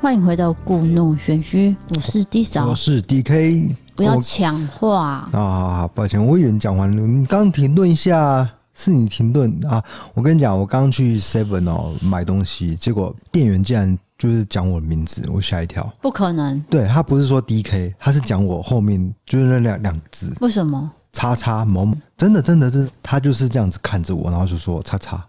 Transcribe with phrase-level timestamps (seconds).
[0.00, 5.86] 欢迎回到故弄玄虚，我是 D 嫂，我是 DK，不要抢话啊！
[5.94, 9.84] 抱歉，我以为你讲完了，你刚停顿一下，是你停顿啊！
[10.14, 15.86] 我跟你讲，我刚去 Seven 哦买东西，结果店员竟然就是讲我的名字，我吓一跳。
[16.00, 20.34] 不可能，对，他不是说 DK，他是讲我后面就是那两两个字。
[20.40, 20.90] 为什么？
[21.12, 25.22] 叉叉某某，真的真的是他就是这样子看着我，然后就说叉叉。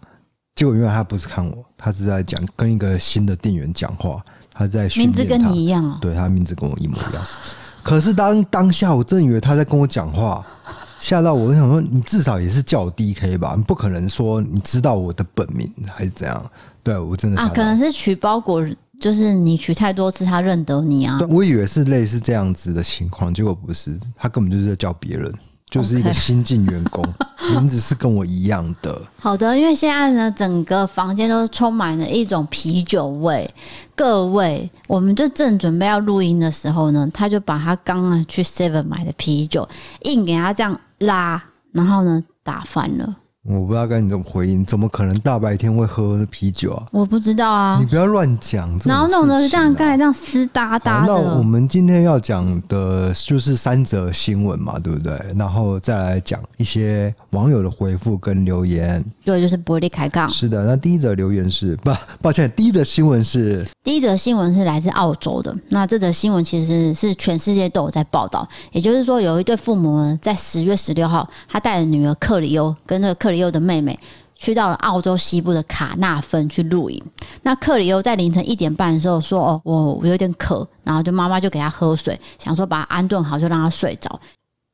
[0.54, 4.88] 结果原来他不是看我，他是在讲跟一个新的店员讲话，他在。
[4.96, 7.22] 名字跟你一样哦，对，他名字跟我一模一样。
[7.82, 10.44] 可是当当下我真以为他在跟我讲话，
[11.00, 16.50] 吓到我，我想说你至少也是叫我 DK 吧，你不可能说你知道我的本名还是怎样？
[16.84, 18.64] 对，我真的啊，可能是取包裹，
[19.00, 21.18] 就是你取太多次，他认得你啊。
[21.18, 25.32] 对，我以为是类似这样子的情况，结果不是，他根本就是在叫别人。
[25.72, 27.04] 就是一个新进员工.
[27.50, 29.02] 名字是跟我一样的。
[29.18, 33.52] 好的，因为现在呢，整个房间都充满了一种啤酒味。
[33.96, 39.68] 各位，我们就正准备要录音的时候呢，他就把他刚刚去 Seven 买的啤酒
[40.02, 41.42] 硬给他这样拉，
[41.72, 43.16] 然后呢打翻了。
[43.48, 46.86] 我不知道该你怎么回应，怎么可能大白天会喝啤酒啊？
[46.92, 48.78] 我不知道啊，你不要乱讲、啊。
[48.84, 51.12] 然后弄得这样盖这样湿哒哒的。
[51.12, 55.12] 那我们今天要讲的就是三则新闻嘛，对不对？
[55.36, 59.04] 然后再来讲一些网友的回复跟留言。
[59.24, 60.30] 对，就是玻璃开杠。
[60.30, 65.52] 是的，那第一则留言是不，抱歉，第一则新闻是第一则新闻是来自澳洲的。
[65.68, 73.31] 那这则新闻其实是全世界都有在报道，也就是说，有一对父母呢，在十月十六号，他带着女儿克里欧跟那个克。
[73.32, 73.98] 里欧的妹妹
[74.36, 77.02] 去到了澳洲西部的卡纳芬去露营。
[77.42, 84.20] 那克里欧在凌晨一点半的时候说：“哦，我我有点渴。”然后就妈妈就给他喝水，想说把他安顿好，就让他睡着。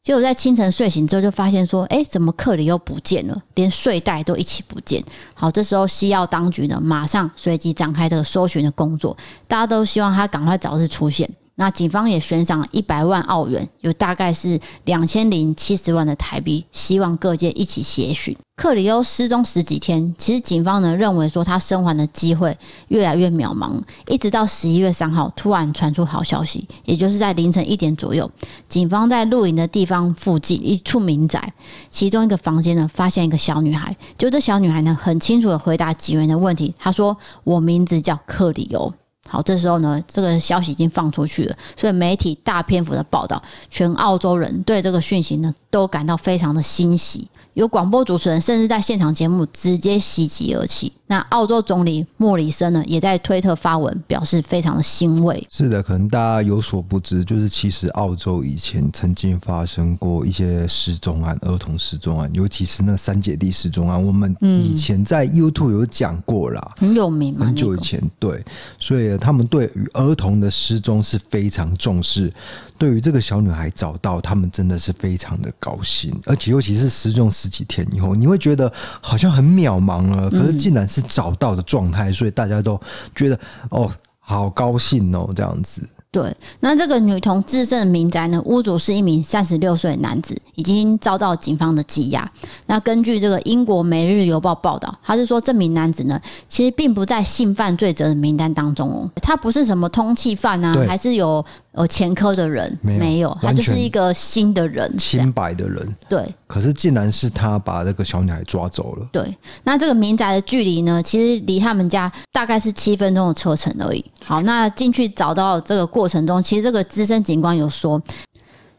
[0.02, 3.42] 结果在清晨睡醒之后，就发现说：“哎，怎么克里欧不见了？
[3.54, 5.02] 连睡袋都一起不见。”
[5.34, 9.16] 好，这时候西澳当局呢，马上随即展开这个搜寻的工作，
[9.46, 11.28] 大家都希望他赶快早日出现。
[11.60, 18.36] 那警方也悬赏一百万澳元，有大概是两千零七十万的台币，希望各界一起协寻。
[18.54, 23.72] 克里欧失踪十几天，其实警方呢认为说他生还的机会越来越渺茫，
[24.06, 28.30] 一直到十一月三号突然传出好消息，也就是在凌晨一点左右，
[28.68, 31.52] 警方在露营的地方附近一处民宅，
[31.90, 38.94] 其中一个房间呢发现一个小女孩，就这小女孩呢很清楚的回答警员的问题，她说：“我名字叫克里欧。”
[39.28, 47.28] 好，这时候呢，这个消息已经放出去了，所以媒体大篇幅的报道，全澳洲人对这个讯息呢都感到非常的欣喜。
[47.54, 50.92] 有广播主持人甚至在现场节目直接袭击而起。
[51.08, 55.44] 那澳洲总理莫里森呢，也在推特发文表示非常的欣慰。
[55.50, 64.02] 是的，可能大家有所不知，就是其实澳洲以前曾经发生过一些失踪案，儿童失踪案，尤其是那三姐弟失踪案。
[64.02, 67.98] 我们以前在 YouTube 有讲过啦，很有名嘛，很久以前。
[68.18, 68.44] 对，
[68.78, 72.32] 所以他们对于儿童的失踪是非常重视。
[72.76, 82.80] 对于这个小女孩找到，他们真的是非常的高兴，而且尤其是失踪十几天以后，你会觉得好像很渺茫了，可是竟然是找到的状态，所以大家都
[83.14, 83.38] 觉得
[83.70, 85.82] 哦，好高兴哦，这样子。
[86.10, 92.32] 对，那这个女童自称的民宅呢，屋主是一名三十六岁的男子，已经遭到警方的羁押。
[92.64, 101.44] 那根据这个英国《每日邮报》报道，他是说这名男子呢，其实并不在性犯罪者的名单当中哦，他不是什么通缉犯啊，还是有。
[101.78, 105.96] 有前科的人没有，他就是一个新的人，清白的人。
[106.08, 109.08] 对，可是竟然是他把那个小女孩抓走了。
[109.12, 114.04] 对，那这个民宅的距离呢，其实离他们家大概是七分钟的车程而已。
[114.24, 118.02] 好，那进去找到这个过程中，其实这个资深警官有说，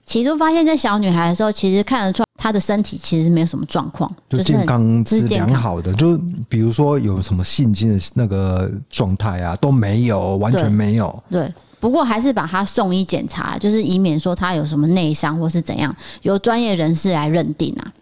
[0.05, 11.23] 起初发现这小女孩的时候，其实看得出她的身体其实没有什么状况，就健康是良好的，就比如说有什么性侵的那个状态啊都没有，完全没有。
[11.29, 11.49] 对。
[11.79, 17.93] 不过还是把他送医检查，就是以免说他有什么内伤或是怎样，由专业人士来认定啊。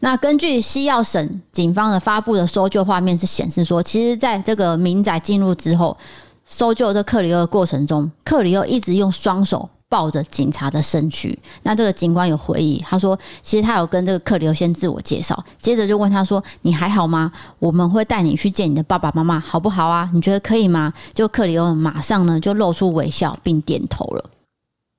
[0.00, 5.96] 那根据西澳省警方的发布的搜救画面是显示说，其实在这个民宅进入之后，
[6.44, 9.70] 搜救这克里欧的过程中，克里欧一直用双手。
[9.94, 17.30] 抱着警察的身躯，那这个警官有回忆，他说，其实他有跟这个克里欧先自我介绍，接着就问他说：“你还好吗？
[17.60, 20.10] 我们会带你去见你的爸爸妈妈，好不好啊？
[20.12, 24.24] 你觉得可以吗？”就克里欧马上呢就露出微笑并点头了。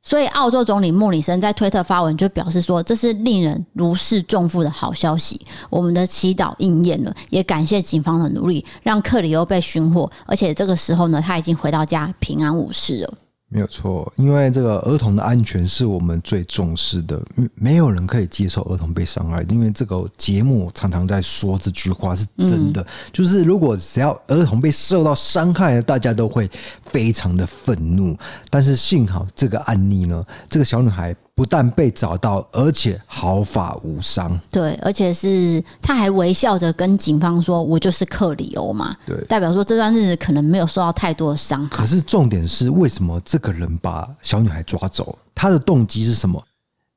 [0.02, 13.14] 所以，澳洲总理莫里森在推特发文就表示说：“这是令人如释重负的好消息，我们的祈祷应验了，也感谢警方的努力，让克里欧被寻获，而且这个时候呢，他已经回到家平安无事了。”
[13.56, 17.18] 没有错，因为这个儿童的安全是我们最重视的，
[17.56, 19.42] 没有人可以接受儿童被伤害。
[19.44, 26.52] 因为这个节目常常在说这句话是真的，嗯、就是如果只要儿童被受到伤害，大家都会
[26.84, 28.18] 非常的愤怒。
[28.50, 31.16] 但是幸好这个案例呢，这个小女孩。
[31.36, 34.40] 不但被找到，而且毫发无伤。
[34.50, 41.70] 对，而且是他还微笑着跟警方说：“我就是克里欧嘛。”对，代表说这段日子可能没有受到太多的伤害。
[41.76, 45.18] 可是重点是，为什么这个人把小女孩抓走？
[45.36, 46.42] 他的动机是什么？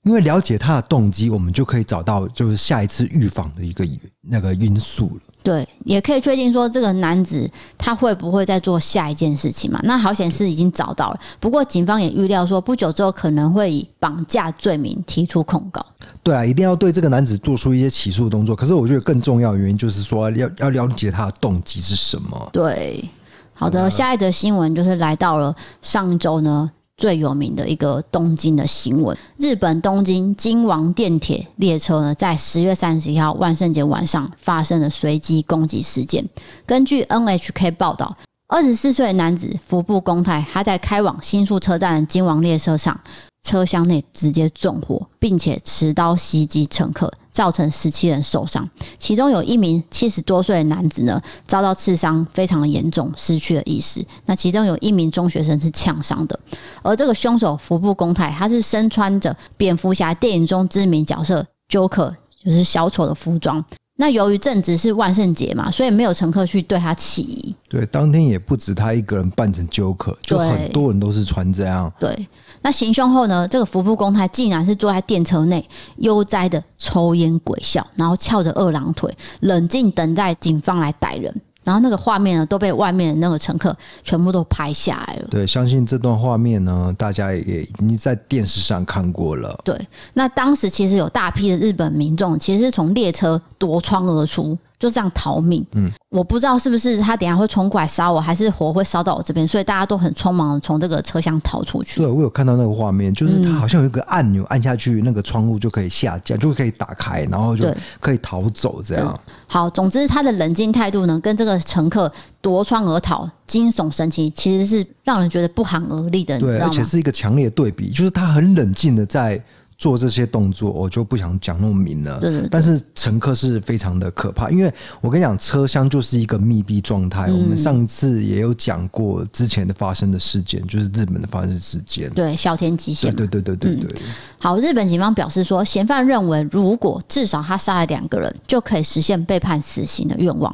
[0.04, 3.84] 因为了解他的动机，我们就可以找到就是下一次预防的一个
[4.20, 5.27] 那个因素了。
[5.42, 7.48] 对，也可以确定说这个男子
[7.78, 9.80] 他会不会再做下一件事情嘛？
[9.84, 15.84] 那好险是已经找到了，不过警方也预料说不久之后可能会以绑架罪名提出控告。
[16.22, 18.54] 对啊，一定要对这个男子做出一些起诉动作。
[18.54, 22.50] 可是我觉得更重要的原因就是说要要了解他的动机是什么。
[22.52, 23.08] 对，
[23.54, 26.70] 好的，下一则新闻就是来到了上一周呢。
[26.98, 36.28] 最有名的一个东京的新闻，日本东京京王电铁列车呢，在十月三十一号万圣节晚上发生了随机攻击事件。
[36.66, 38.16] 根据 NHK 报道，
[38.48, 43.00] 二十四岁的男子服部公太，他在开往新宿车站的京王列车上。
[43.44, 48.68] 车厢内直接纵火，并且持刀袭击乘客，造成十七人受伤，
[48.98, 54.04] 其中有一名七十多岁的男子呢，遭到刺伤，非常的严重，失去了意识。
[54.26, 56.36] 那其中有一名中学生是呛伤的，
[56.82, 62.12] 而这个凶手福部公太，他是身穿着蝙蝠侠电影中知名角色 Joker，
[62.42, 63.64] 就是小丑的服装。
[64.00, 67.52] 那由于正值是万圣节嘛，所以没有乘客去对他起疑。
[67.68, 71.92] 对，当天也不止他一个人扮成 Joker，就很多人都是穿这样。
[71.98, 72.28] 对，
[72.62, 81.34] 那行凶后呢，这个服部公太竟然是坐在电车内悠哉的抽烟鬼笑，然后翘着二郎腿，冷静等待警方来逮人。
[81.68, 85.28] 然后那个画面呢，都被外面的那个乘客全部都拍下来了。
[85.30, 89.54] 对，相信这段画面呢，大家也已经在电视上看过了。
[89.62, 89.78] 对，
[90.14, 94.56] 那当时其实有大批的日本民众，其实是从列车夺窗而出。
[94.78, 101.98] 就这样逃命，嗯，我不知道是不是他等下会冲过来杀我，还是火会烧到我这边，所以大家都很匆忙的从这个车厢逃出去。
[101.98, 107.66] 对，我有看到那个画面，就是他好像有一个按钮按下去，那个窗户就可以下降，就可以打开，然后就
[107.98, 108.80] 可以逃走。
[108.80, 109.20] 这样。
[109.48, 116.38] 好，总之他的冷静态度呢，跟这个乘客夺窗而逃，惊悚神奇，其实是让人觉得不寒而栗的。
[116.38, 119.42] 对，而且是一个强烈的对比，就是他很冷静的在。
[119.78, 122.18] 做这些动作，我就不想讲那么明了。
[122.18, 122.48] 对对对。
[122.50, 124.70] 但是乘客是非常的可怕，因为
[125.00, 127.26] 我跟你讲，车厢就是一个密闭状态。
[127.28, 127.40] 嗯。
[127.40, 132.10] 我们上次也有讲过之前的发生的事件，就是日本的发生事件。
[132.10, 133.14] 对，小田急线。
[133.14, 134.02] 对对对对对对。
[134.38, 140.52] 好，日本警方表示说，嫌犯认为，如果至少他杀了两个人，就可以实现被判死刑的愿望。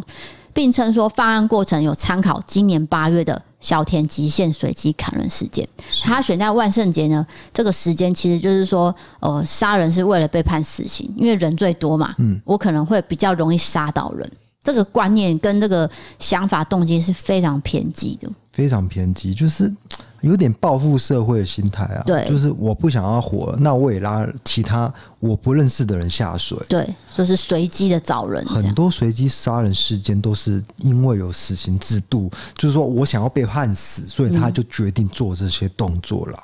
[0.55, 5.69] 并称说，犯案过程有参考今年八月的小田极限随机砍人事件。
[6.03, 12.15] 他选在万圣节呢，这个时间其实就是说，呃，杀人是为了被判死刑，因为人最多嘛。
[12.19, 14.27] 嗯，我可能会比较容易杀到人。
[14.63, 19.71] 这个观念跟这个想法动机是非常偏激的，非常偏激，就是。
[20.25, 36.39] 有点报复社会的心态啊，对，就是我不想要活，那我也拉其他我不认识的人下水，对，就是随机的找人，很多随机杀人事件都是因为有死刑制度，就是说我想要被判死，所以他就决定做这些动作了。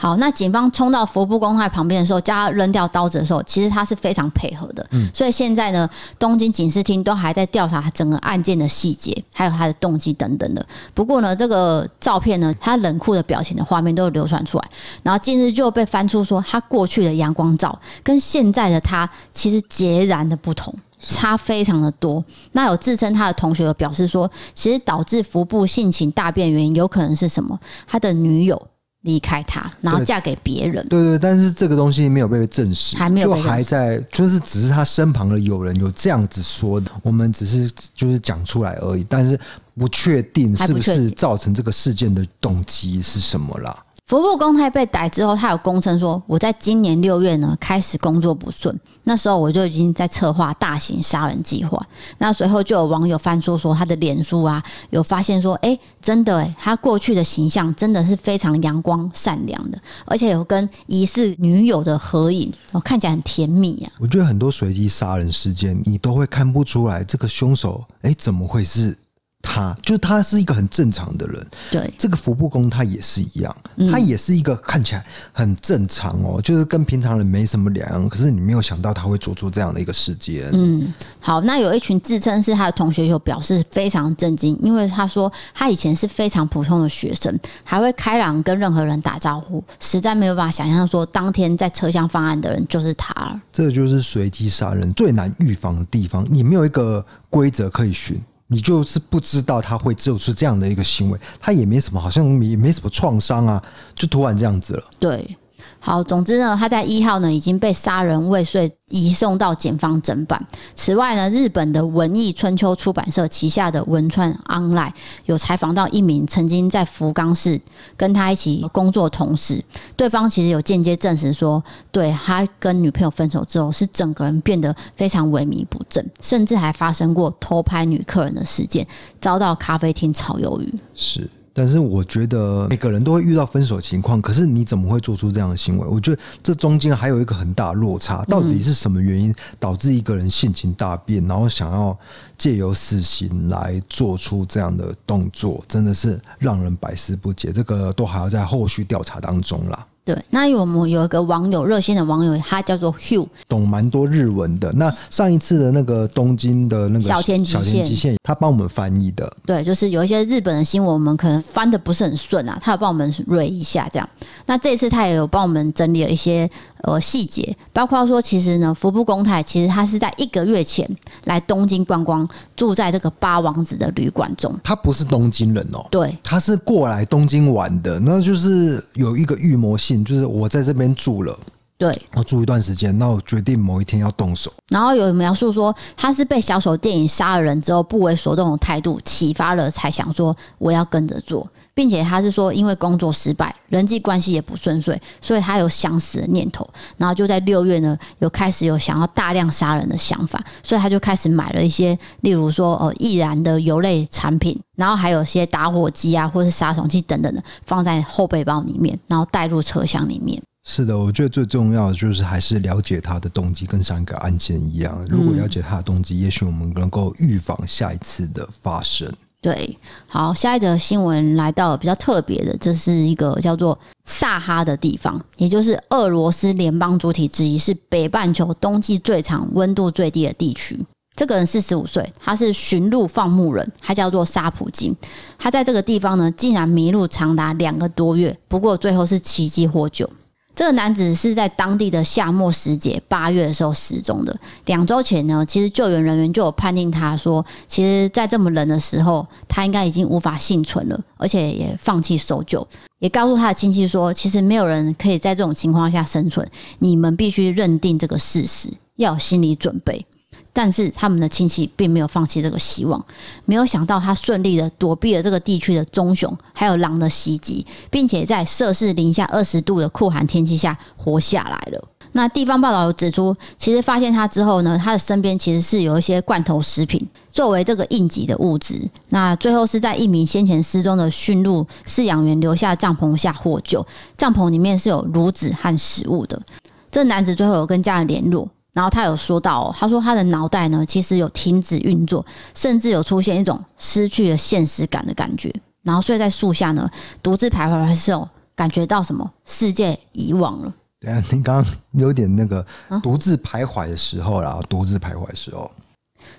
[0.00, 4.86] 好，那警方冲到服部恭太旁边的时候，叫他扔掉刀子的时候，其实他是非常配合的。
[4.92, 5.86] 嗯，所以现在呢，
[6.18, 10.66] 东京警视厅都还在调查整个案件的细节，还有他的动机等等的。
[10.94, 14.64] 不过呢，这个照片呢，他冷酷的表情的画面都流传出来，
[15.02, 22.24] 然后近日就被翻出说，他过去的阳光照跟现在的他其实截然的不同，差非常的多。
[22.52, 27.60] 那有自称他的同学有表示说，其实导致服部性情大变原因有可能是什么？
[27.86, 28.62] 他的女友。
[29.02, 30.86] 离开他，然后嫁给别人。
[30.88, 39.38] 对，对对，但是这个东西没有被证实，还没有，就还在，就是只是他身旁的友人有这样子说的，我们只是就是讲出来而已，但是
[39.74, 43.84] 不确定是不是造成这个事件的动机是什么啦。
[44.10, 51.80] 服部恭太被逮之后，他有供称说：“我在今年六月呢开始工作不顺，那时候我就已经在策划大型杀人计划。”
[52.18, 68.98] 那随后就有网友翻出说他的脸书啊，有发现说：“哎，真的哎，他过去的形象真的是非常阳光善良的，而且有跟疑似女友的合影，哦，看起来很甜蜜啊。”我觉得很多随机杀人事件，你都会看不出来这个凶手，哎，怎么会是
[69.42, 71.46] 他，就他是一个很正常的人。
[71.70, 73.56] 对，这个服部公他也是一样，
[73.90, 78.08] 他也是一个看起来很正常哦，嗯、就是跟平常人没什么两样。
[78.08, 80.48] 可是你没有想到他会做出这样的一个事件。
[80.52, 93.40] 嗯，好，那有一群自称是他的同学就表示非常震惊，因为他说他以前是非常普通的学生，还会开朗跟任何人打招呼，实在没有办法想象说当天在车厢犯案的人就是他了。
[93.52, 98.20] 这个就是随机杀人最难预防的地方，你没有一个规则可以循。
[98.52, 103.62] 你就是不知道他会做出这样的一个行为，他也没什么，好像也没什么创伤啊，
[103.94, 104.84] 就突然这样子了。
[104.98, 105.36] 对。
[105.82, 110.46] 好，总之呢，他在一号呢已经被杀人未遂移送到检方侦办。
[110.76, 114.92] 此外呢，日本的文艺春秋出版社旗下的文川 online
[115.24, 117.58] 有采访到一名曾经在福冈市
[117.96, 119.64] 跟他一起工作同事，
[119.96, 128.86] 对方其实有间接证实说，对他跟女朋友分手之后，是整个人变得非常萎靡不振，甚至还发生过偷拍女客人的事件，
[129.18, 130.74] 遭到咖啡厅炒鱿鱼。
[130.94, 131.28] 是。
[131.60, 135.86] 但是我觉得每个人都会遇到分手情况，可是你怎么会做出这样的行为？
[135.86, 141.94] 我觉得这中间还有一个很大落差，到底是什么原因导致一个人性情大变，然后想要
[142.38, 147.52] 借由死刑来做出这样的动作，真的是让人百思不解。
[147.52, 149.86] 这个都还要在后续调查当中啦。
[150.12, 154.72] 对，那有我们有一个网友，热心的网友，他叫做 Hugh，懂蛮多日文的。
[154.72, 159.32] 那上一次的那个东京的那个小田急线，他帮我们翻译的。
[159.46, 164.08] 对，就是有一些日本的新闻，我们可能翻的不是很顺啊，他有帮我们捋一下这样。
[164.46, 166.50] 那这次他也有帮我们整理了一些
[166.82, 170.88] 呃细节，包括说，其实呢，服部公太其实他是在一个月前
[171.24, 174.52] 来东京观光，住在这个八王子的旅馆中。
[174.64, 181.38] 他不是东京人哦，对，他是过来东京玩的，那就是有一个预谋性，就是我在这边住了。
[181.80, 184.52] 对，我住一段时间，那我决定某一天要动手。
[184.68, 196.68] 然后有描述说，他是被小丑电影杀了人之后不为所动的态度启发了，才想说我要跟着做，并且他是说因为工作失败，人际关系也不顺遂，所以他有想死的念头。
[196.98, 210.42] 然后就在六月呢，有开始有想要大量杀人的想法，所以他就开始买了一些，例如说呃易燃的油类产品，然后还有一些打火机啊，或是杀虫剂等等的，放在后背包里面，然后带入车厢里面。
[210.72, 215.04] 是的，我觉得最重要的就是还是了解他的动机，跟上一个案件一样。
[215.08, 219.12] 如果了解他的动机，也许我们能够预防下一次的发生。
[219.40, 230.78] 对，好，下一则新闻来到了比较特别的，这是一个叫做萨哈的地方，也就是俄罗斯联邦主体之一，是北半球冬季最长、温度最低的地区。
[231.16, 234.94] 这个人四十五岁，他是驯鹿放牧人，他叫做沙普金。
[235.36, 240.08] 他在这个地方呢，竟然迷路长达两个多月，不过最后是奇迹获救。
[240.54, 244.36] 这个男子是在当地的夏末时节八月的时候失踪的。
[244.66, 252.66] 两周前呢，其实救援人员就有判定他说，其实，在这么冷的时候，他应该已经无法幸存了，而且也放弃搜救，
[252.98, 256.46] 也告诉他的亲戚说，其实没有人可以在这种情况下生存，
[256.80, 260.04] 你们必须认定这个事实，要有心理准备。
[260.52, 263.04] 但是他们的亲戚并没有放弃这个希望，
[263.44, 271.88] 没有想到他顺利的躲避了这个地区的棕熊还有狼的袭击，并且在摄氏零下二十度的酷寒天气下活下来了。
[272.12, 278.90] 那地方报道有指出，其实发现他之后呢，他的身边其实是有一些罐头食品作为这个应急的物资。
[279.10, 286.42] 那最后是在一名先前失踪的驯鹿饲养员留下帐篷下获救，帐篷里面是有炉子和食物的。
[286.90, 288.48] 这男子最后有跟家人联络。
[288.72, 292.24] 然后他有说到哦，他说他的脑袋呢，其实有停止运作，
[292.54, 295.52] 甚至有出现一种失去了现实感的感觉。
[295.82, 296.88] 然后睡在树下呢，
[297.22, 300.72] 独自徘徊的时候，感觉到什么世界遗忘了。
[301.00, 302.64] 对啊，你刚刚有点那个
[303.02, 305.70] 独自徘徊的时候啦，独自徘徊的时候。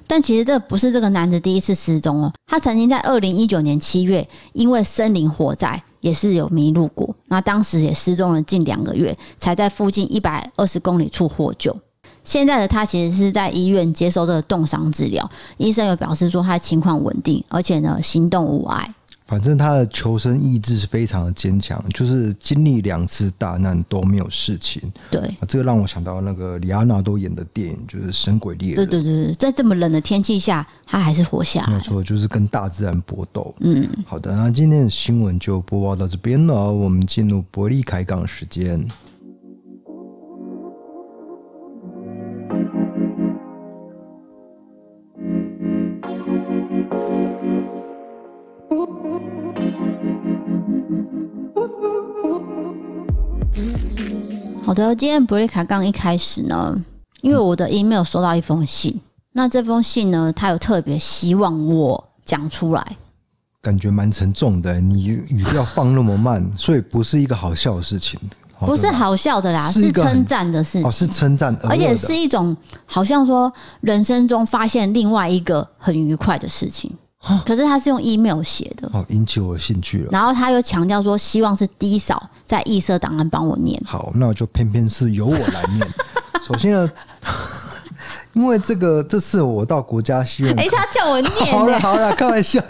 [0.06, 11.76] 但其实这不是这个男子第一次失踪哦，他曾经在二零一九年七月因为森林火灾也是有迷路过，那当时也失踪了近两个月，才在附近一百二十公里处获救。
[12.24, 18.94] 现在的他其实是在医院接受这个冻伤治疗，医生有表示说他情况稳定，而且呢行动无碍。
[19.26, 24.82] 反正他的求生意志是非常的坚强，就是经历两次大难都没有事情。
[25.10, 28.86] 对，这个让我想到那个李奥纳都演的电影，就是《神鬼猎人》。
[28.90, 31.68] 对对对，在这么冷的天气下，他还是活下来。
[31.68, 33.56] 没有错，就是跟大自然搏斗。
[33.62, 38.86] 嗯，好的，那今天的新闻就播报到这边了，我们进入伯利开港时间。
[54.72, 56.82] 好的，今天布瑞卡刚一开始呢，
[57.20, 59.02] 因为我的 email 收到一封信，
[59.34, 62.96] 那这封信呢，他有特别希望我讲出来。
[63.62, 68.18] 感觉蛮沉重的，你语调放那么慢， 所以不是一个好笑的事情。
[68.62, 70.88] 不是好笑的啦，是称赞的事情。
[70.88, 73.52] 哦，是称赞，而且是一种好像说
[73.82, 76.90] 人生中发现另外一个很愉快的事情。
[77.46, 80.10] 可是他是用 email 写的，哦，引起我的兴趣了。
[80.12, 83.82] 然后他又强调说，希望是低嫂在异色档案帮我念。
[83.86, 85.88] 好，那我就偏偏是由我来念。
[86.42, 86.90] 首先呢。
[88.34, 91.32] 因为这个，这次我到国家戏院，哎，他叫我念。
[91.52, 92.64] 好了好了，开玩笑，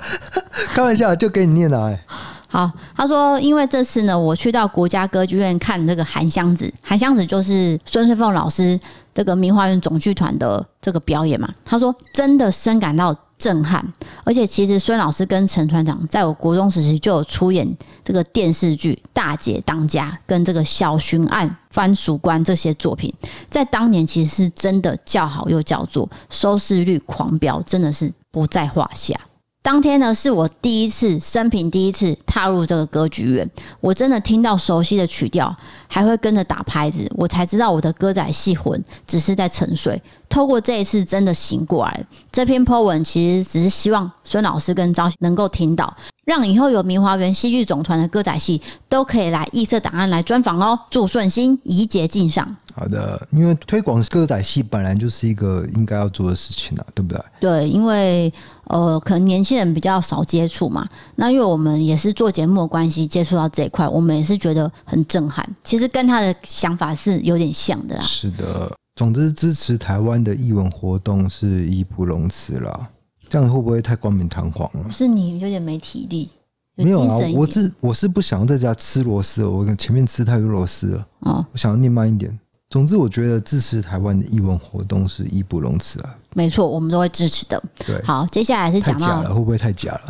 [0.73, 1.85] 开玩笑，就给你念了。
[1.85, 2.03] 哎，
[2.47, 8.77] 好，他说，因为这次呢，我去到国家歌剧院看这个《韩湘子》，韩湘子就是孙翠凤老师
[9.13, 11.47] 这个明华园总剧团的这个表演嘛。
[11.63, 13.15] 他说，真的深感到。
[13.41, 13.83] 震撼，
[14.23, 17.67] 而且其实孙老师跟陈团长在我国中时期就有出演
[18.03, 23.11] 这个电视剧《大姐当家》跟这个《小巡案番薯官》这些作品，
[23.49, 29.19] 在当年其实是真的叫好又叫座，收视率狂飙，真的是不在话下。
[29.63, 33.47] 当天呢，是我第一次生平第一次踏入这个歌剧院，
[33.79, 35.55] 我真的听到熟悉的曲调，
[35.87, 40.01] 还会跟着打拍子，我才知道我的歌仔戏魂只是在沉睡。
[40.27, 42.05] 透过这一次，真的醒过来。
[42.31, 50.79] 这篇 po 文其实只是希望孙老师跟张能够听到，让以后有明华园戏剧总团的歌仔戏都可以来异色档案来专访哦。
[50.89, 52.55] 祝顺心，宜节敬上。
[52.73, 57.21] 好的，因为推广歌仔戏本来就是一个应该要做的事情啊，对不对？
[57.39, 58.31] 对，因为
[58.65, 60.87] 呃，可能年轻人比较少接触嘛。
[61.15, 65.45] 那因为我们也是做节目的关系，接触到这一块，我们也是觉得很震撼。
[65.63, 68.03] 其实跟他的想法是有点像的啦。
[68.03, 72.89] 是的，总之支持台湾的艺文活动是义不容辞啦。
[73.31, 74.91] 这样会不会太冠冕堂皇了？
[74.91, 76.29] 是你有点没体力。
[76.75, 81.07] 没有啊，我是我是不想要在家吃螺丝，我前面吃太多螺丝了。
[81.21, 82.37] 哦，我想要念慢一点。
[82.69, 86.13] 总之，我觉得支持台湾的艺文活动是义不容辞啊。
[86.33, 87.63] 没错，我们都会支持的。
[87.85, 90.01] 对，好，接下来是讲到假了，会不会太假了？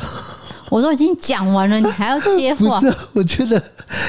[0.72, 2.80] 我都已经讲完了，你还要接话？
[2.82, 3.62] 不是，我觉得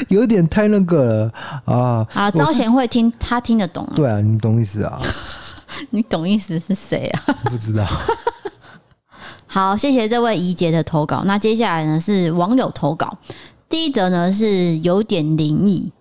[0.09, 1.33] 有点太那个了
[1.67, 2.07] 啊。
[2.15, 3.87] 啊，招贤会听，他听得懂。
[3.95, 4.99] 对啊，你懂意思啊？
[5.91, 7.35] 你懂意思是谁啊？
[7.45, 7.87] 不知道。
[9.53, 11.25] 好，谢谢这位怡姐的投稿。
[11.27, 13.19] 那接下来呢是网友投稿，
[13.69, 15.93] 第一则呢是有点灵异，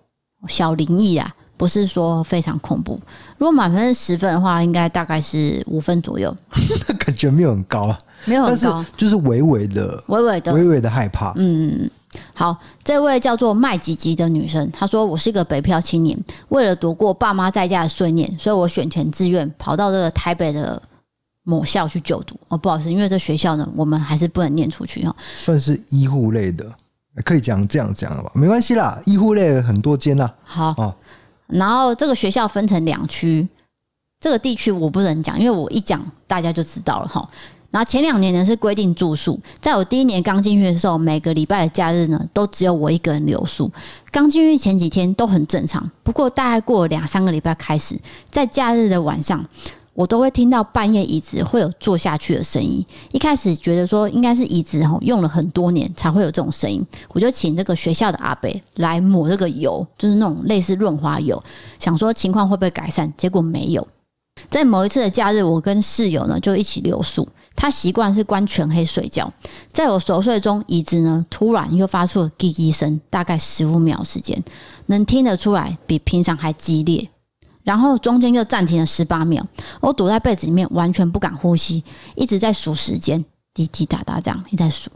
[0.48, 1.30] 小灵异啊。
[1.58, 2.98] 不是说非常恐怖，
[3.36, 6.34] 如果满分是十分的话，应该大概是五分左右。
[6.88, 11.32] 那感觉没有很高啊，没有很高，就是微微的、微微的、微微的害怕。
[11.36, 11.88] 嗯，
[12.34, 20.82] 好，这位叫做麦吉吉的女生，她说：“我是一个北漂青年，为了躲过爸妈在家的碎念，所以我选填志愿跑到这个台北的
[21.44, 22.38] 某校去就读。
[22.48, 25.14] 哦，不好意思，因为这学校呢，我们还是不能念出去哈。
[25.38, 26.70] 算是医护类的，
[27.24, 28.30] 可以讲这样讲了吧？
[28.34, 30.30] 没关系啦，医护类很多间呐。
[30.44, 30.94] 好哦。
[31.48, 33.46] 然后这个学校分成两区，
[34.20, 37.28] 这个地区我不能讲，因为我一讲大家就知道了哈。
[37.70, 43.70] 然后前两年呢是规定住宿，在我第一年刚进去的时候，每个礼拜的假日呢都只有我一个人留宿。
[44.10, 47.98] 刚进去前几天都很正常，不过大概过了两三个礼拜开始，
[48.30, 49.44] 在假日的晚上。
[49.94, 52.84] 我都会听到半夜椅子会有坐下去的声音。
[53.12, 61.42] 一开始觉得说应该是椅子吼用了很多年才会有这种声音，我就请这个学校的阿伯来抹这个油，就是那种类似润滑油，
[61.78, 63.12] 想说情况会不会改善。
[63.16, 63.86] 结果没有。
[64.48, 69.30] 在某一次的假日，我跟室友呢就一起留宿，他习惯是关全黑睡觉。
[69.70, 74.42] 在我熟睡中，椅子呢突然又发出了滴滴声，大概十五秒时间，
[74.86, 77.08] 能听得出来比平常还激烈。
[77.64, 79.44] 然后中间又暂停了十八秒，
[79.80, 81.84] 我躲在被子里面，完全不敢呼吸，
[82.16, 84.90] 一直在数时间，滴滴答答这样一直在数，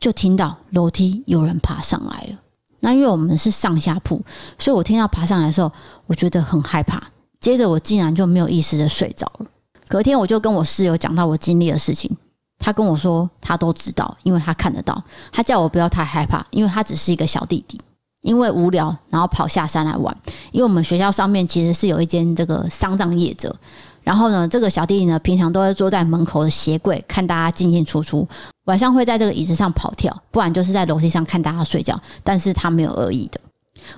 [0.00, 2.38] 就听到楼梯有人爬上来了。
[2.80, 4.22] 那因为我们是上下铺，
[4.58, 5.72] 所以我听到爬上来的时候，
[6.06, 7.10] 我觉得很害怕。
[7.40, 9.46] 接着我竟然就没有意识的睡着了。
[9.88, 12.16] 隔天我就跟我室友讲到我经历的事情，
[12.58, 15.02] 他跟我说他都知道，因为他看得到。
[15.32, 17.80] 他叫我不要太害怕，因为他只是一个小弟弟。
[18.22, 20.16] 因为无聊，然后跑下山来玩。
[20.52, 23.54] 因为我们学校上面其实是有一间这个丧葬业者，
[24.02, 28.26] 然后呢，这个小弟弟呢，平常都会坐在门口的鞋柜看大家进进出出，
[28.64, 32.00] 晚上会在这个椅子上跑跳，不然就是在楼梯上看大家睡觉。
[32.24, 33.40] 但是他没有恶意的。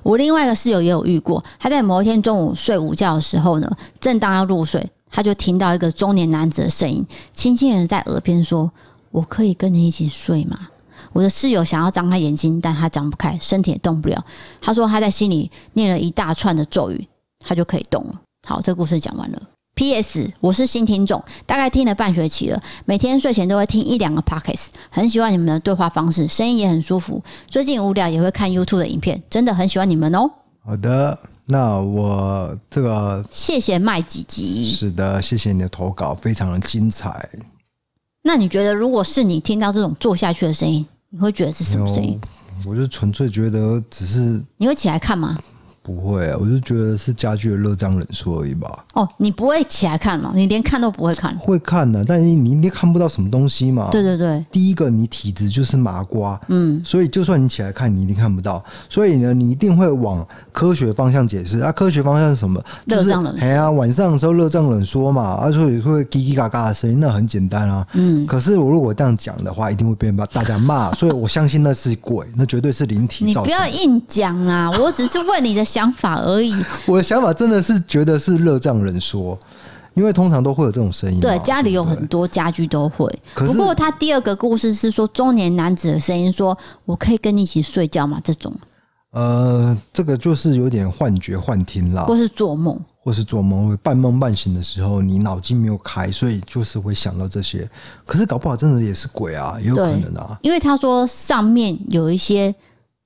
[0.03, 8.71] 我另外一个室友也有遇过，他在某一天中午睡午觉的时候呢，正当要入睡，他就听到一个中年男子的声音，轻轻的在耳边说
[9.11, 10.69] ：“我可以跟你一起睡吗？”
[11.13, 14.25] 我的室友想要张开眼睛，但他张不开，身体也动不了。
[14.61, 18.21] 他说他在心里念了一大串的咒语，他就可以动了。
[18.47, 19.43] 好，这个故事讲完了。
[19.75, 20.31] P.S.
[20.41, 27.23] 我是新听众，大概听了半学期了，每天睡前都会听一两个 Podcast，很喜欢你们的对话方式，声音也很舒服。
[27.47, 30.31] 最近无聊也会看 YouTube 的影片，真的很喜欢你们哦。
[30.63, 34.67] 好的，那我这个谢谢麦吉吉。
[34.67, 37.31] 是的，谢谢你的投稿，非常的精彩。
[38.23, 42.21] 那你觉得，如果是你听到这种做下去的声音，你会觉得是什么声音？
[42.67, 44.45] 我就纯粹觉得只是。
[44.59, 45.39] 你会起来看吗？
[45.83, 48.85] 不会啊，我就觉得是家具的热胀冷缩而已吧。
[48.93, 50.33] 哦，你不会起来看吗？
[50.35, 51.35] 你连看都不会看？
[51.39, 53.89] 会看的，但是你你看不到什么东西嘛。
[53.91, 58.63] 对对对，第一个你体质就是麻瓜，嗯，所以就算你起来看，你一定看不到。
[58.89, 61.73] 所以呢，你一定会往科学方向解释啊。
[61.73, 62.63] 科学方向是什么？
[62.85, 63.41] 热胀冷缩。
[63.45, 67.87] 哎呀，晚上的时候热胀冷缩嘛，而且会叽叽嘎嘎的声音，那很简单啊。
[67.95, 68.27] 嗯。
[68.27, 73.25] 可是我如果这样讲的话，一定会被大家骂，所以我相信那是鬼，那绝对是灵体。
[73.25, 74.71] 你不要硬讲啊！
[74.79, 76.53] 我只是问你的想法而已。
[76.87, 79.39] 我的想法真的是觉得是热胀冷缩，
[79.95, 81.21] 因为通常都会有这种声音。
[81.21, 83.07] 对，家里有很多家具都会。
[83.35, 88.21] 不过他第二个故事是说中年男子的声音，说我可以跟你一起睡觉吗？
[88.25, 88.53] 这种，
[89.13, 97.69] 呃，这个就是有点幻觉、幻听啦，或是做梦，或是做梦，半梦半醒的时候，你脑筋没有开，所以就是会想到这些。
[98.05, 100.39] 可是搞不好真的也是鬼啊，也有可能啊。
[100.43, 102.55] 因为他说上面有一些。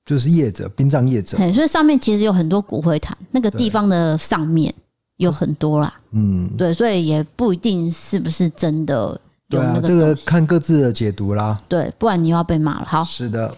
[0.04, 4.72] 就是业者，殡葬业者，所以上面其实有很多骨灰坛，那个地方的上面
[5.16, 5.92] 有很多啦。
[6.12, 9.80] 嗯，对，所以也不一定是不是真的有那个。
[9.80, 11.58] 对啊，这个看各自的解读啦。
[11.68, 12.86] 对，不然你又要被骂了。
[12.86, 13.56] 好，是的。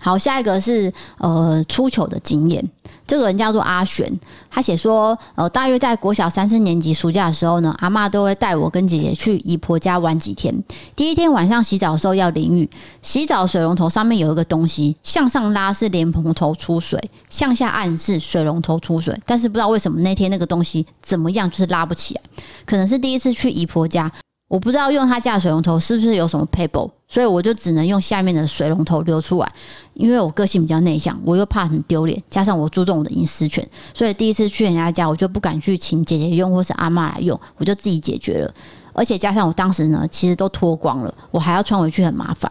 [0.00, 2.68] 好，下一个是呃出糗的经验。
[3.06, 4.08] 这个人叫做阿璇，
[4.48, 10.62] 他写说，呃，大约在国小三四年级暑假的时候呢，阿嬷都会带我跟姐姐去姨婆家玩几天。
[10.94, 12.70] 第一天晚上洗澡的时候要淋浴，
[13.02, 19.18] 洗澡水龙头上面有一个东西，向上拉是莲蓬头出水，向下按是水龙头出水。
[19.26, 22.20] 但是不知道为什么那天那个东西怎么样就是拉不起来，
[22.64, 24.12] 可能是第一次去姨婆家。
[24.50, 29.52] 我不知道用他家的水龙头是不是有什么撇步，所以我就只能用下面的水龙头流出来。
[29.94, 38.52] 因为我个性比较内向，我又怕很丢脸，加上我注重我的隐私权，所以第一次去人家家，我就不敢去请姐姐用或是阿嬷来用，我就自己解决了。
[38.92, 42.50] 而且加上我当时呢，其实都脱光了，我还要穿回去，很麻烦。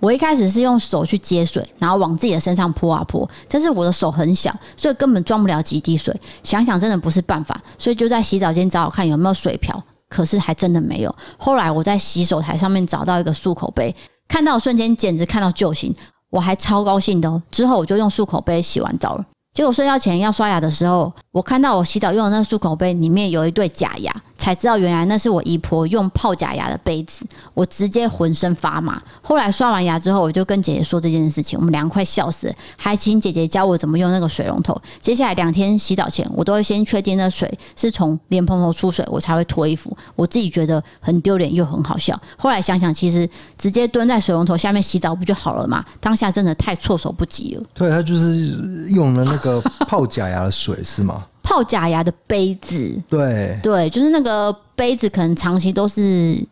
[0.00, 6.14] 我一开始是用手去接水，然后往自己的身上泼啊泼，但是我的手很小，所以根本装不了几滴水。
[6.42, 9.82] 想想真的不是办法，所以就在洗澡间找找看有没有水瓢。
[10.12, 11.16] 可是还真的没有。
[11.38, 13.96] 后来我在洗手台上面找到一个漱口杯，
[14.28, 15.94] 看到瞬间简直看到救星，
[16.28, 17.42] 我还超高兴的哦。
[17.50, 19.24] 之后我就用漱口杯洗完澡了。
[19.52, 24.10] 结果睡觉前要刷牙的时候，我看到我洗澡用的那漱口杯里面有一对假牙。
[24.38, 29.00] 才知道原来那是我姨婆用泡假牙的杯子，我直接浑身发麻。
[29.22, 34.76] 后来刷完牙之后，我就跟姐姐说这件事情，我们俩快笑死了，还请姐姐教我怎么用那个水龙头。
[34.98, 39.96] 接下来两天洗澡前，我都会先确定那水是从莲蓬头出水，我才会脱衣服。
[40.16, 42.20] 我自己觉得很丢脸又很好笑。
[42.36, 45.84] 后来想想，其实直接蹲在水龙头下面洗澡不就好了吗？
[46.00, 47.62] 当下真的太措手不及了。
[47.72, 51.24] 对，他就是用了那个泡假牙的水，是吗？
[51.42, 56.42] 泡假牙的杯子，对对，就是那个杯子，可能长期都是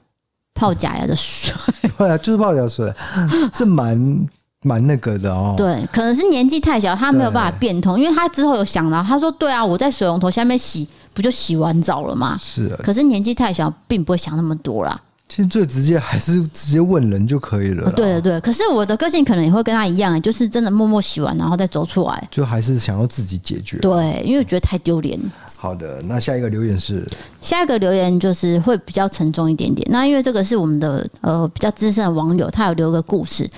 [0.53, 1.55] 泡假牙的水。
[1.97, 2.93] 对啊，就是泡假水，
[3.55, 4.27] 是蛮
[4.63, 5.55] 蛮那个的哦。
[5.57, 15.01] 对，可能是年纪太小，他没有办法变通，因为他之后有想到，他说：“对啊，我在水龙头下面洗，不就洗完澡了吗？”是啊，可是年纪太小，并不会想那么多啦。
[15.31, 17.89] 其实最直接还是直接问人就可以了。
[17.93, 23.79] 对对对，可是我的个性可能也会跟他一样，就是真的默默洗完然后再走出来，就还是想要自己解决。
[23.79, 25.17] 对，因为我觉得太丢脸。
[25.61, 27.07] 好的，那下一个留言是
[27.41, 29.87] 下一个留言就是会比较沉重一点点。
[29.89, 33.49] 那因为这个是我们的呃比较资深的网友，他有留个故事，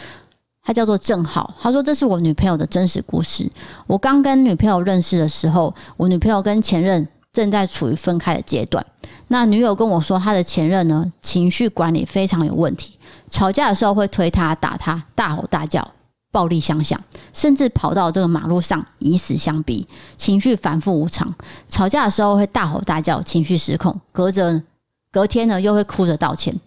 [0.63, 3.51] 他叫做正好，他说这是我女朋友的真实故事。
[3.87, 8.85] 我刚跟女朋友认识的时候，我女朋友跟前任正在处于分开的阶段。
[9.29, 12.99] 那女友跟我说，她的前任呢，情绪管理非常有问题，
[13.31, 15.91] 吵架的时候会推她、打她、大吼大叫、
[16.31, 17.01] 暴力相向，
[17.33, 21.35] 甚至跑到这个马路上以死相逼，情绪反复无常。
[21.69, 24.63] 吵架的时候会大吼大叫，情绪失控，隔着
[25.11, 26.59] 隔天呢又会哭着道歉，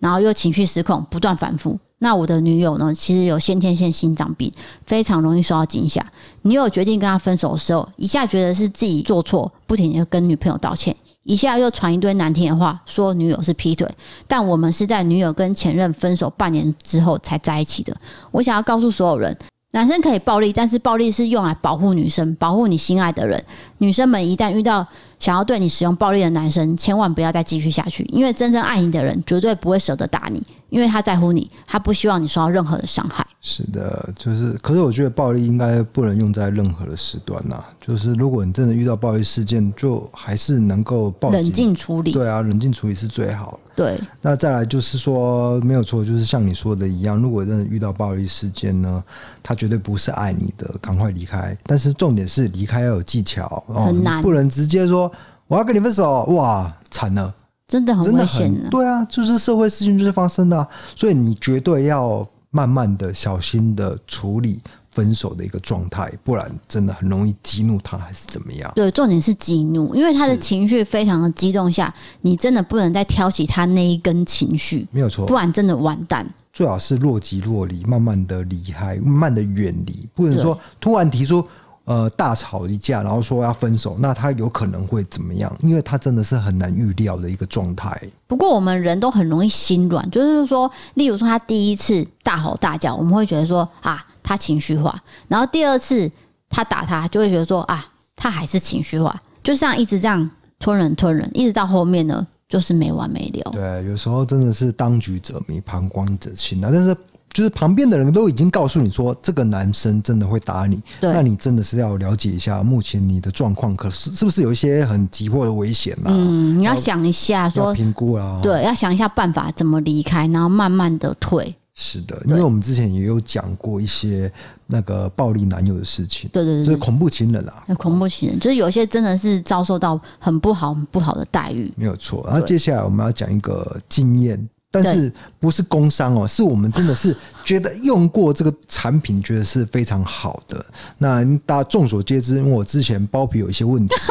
[0.00, 1.78] 然后又情绪失控，不断反复。
[2.00, 4.52] 那我的女友呢，其实有先天性心脏病，
[4.86, 6.04] 非常容易受到惊吓。
[6.42, 10.94] 女友决定跟他分手的时候，一下觉得是自己做错，不停地跟女朋友道歉。
[11.28, 13.86] 一下又传一堆难听的话，说女友是劈腿，
[14.26, 17.94] 但我们是在女友跟前任分手半年之后才在一起的。
[18.30, 19.36] 我想要告诉所有人，
[19.72, 23.44] 男生可以暴力，但是暴力是用来保护女生，保护你心爱的人。
[23.76, 24.86] 女生们一旦遇到
[25.18, 30.42] 想要对你使用暴力的男生，千万不要再继续下去，因为真正爱你的人绝对不会舍得打你。
[30.70, 33.26] 因为他在乎你，他不希望你受到任何的伤害。
[33.40, 37.64] 是的，就是，可是我觉得暴力应该不能用在任何的时段呐。
[37.80, 42.12] 就是如果你真的遇到暴力事件，就还是能够，冷静处理。
[42.12, 43.58] 对啊，冷静处理是最好。
[43.78, 43.96] 对。
[44.20, 49.00] 那再来就是说，没有错，就是像你说的一样，如果真的遇到暴力事件呢，
[49.40, 51.56] 他绝对不是爱你的，赶快离开。
[51.62, 55.10] 但是重点是离开要有技巧，很难，不能直接说
[55.46, 57.32] 我要跟你分手，哇，惨了。
[57.68, 58.62] 真的很危险的。
[58.62, 64.60] 很对啊，就是社会事情就是发生的啊、所以你绝对要慢慢的、小心的处理
[64.98, 68.68] 分手的一个状态，不然真的很容易激怒他，还是怎么样？
[68.74, 76.26] 对，重点是激怒，因为他的情绪非常的激动下，你真的不能再挑起他那一根情绪，没有错，不然真的完蛋。
[76.52, 81.46] 最好是若即若离，慢慢的离开，慢慢的远离，不能说突然提出
[81.84, 85.56] 呃大吵一架，然后说要分手，那他有可能会怎么样？
[85.60, 88.02] 因为他真的是很难预料的一个状态。
[88.26, 94.94] 不过我们人都很容易心软，就是说，例如说他第一次大吼大叫，我们会觉得说啊，他情绪化；
[95.26, 96.10] 然后第二次
[96.50, 102.26] 他打他，就会觉得说啊，他还是情绪化，就像一直这样吞人吞人，一直到后面呢。
[102.48, 103.52] 就是没完没了。
[103.52, 106.70] 对，有时候真的是当局者迷，旁观者清啊。
[106.72, 106.96] 但是，
[107.30, 116.08] 就是旁边的人都已经告诉你说，这个男生真的会打你，那你真的是要了解一下目前你的状况，可是是不是有一些很急迫的危险啊？
[116.08, 121.54] 嗯，你要想一下說，说评估啊，对，要想一下办法怎么离开，然后慢慢的退。
[121.80, 124.28] 是的，因为我们之前也有讲过一些
[124.66, 132.24] 那个暴力男友的事情，对对对，就是恐怖情人啊，恐怖情人就是有些真的是遭受到很不好、很不好的待遇，没有错。
[132.26, 140.66] 然后接下来我们要讲一个经验，但是不是工伤哦，是我们真的是觉得用过这个产品，觉得是非常好的。
[140.98, 143.94] 那大家众所皆知，因为我之前包皮有一些问题。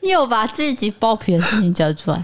[0.00, 2.22] 又把自己包皮的事情讲出来，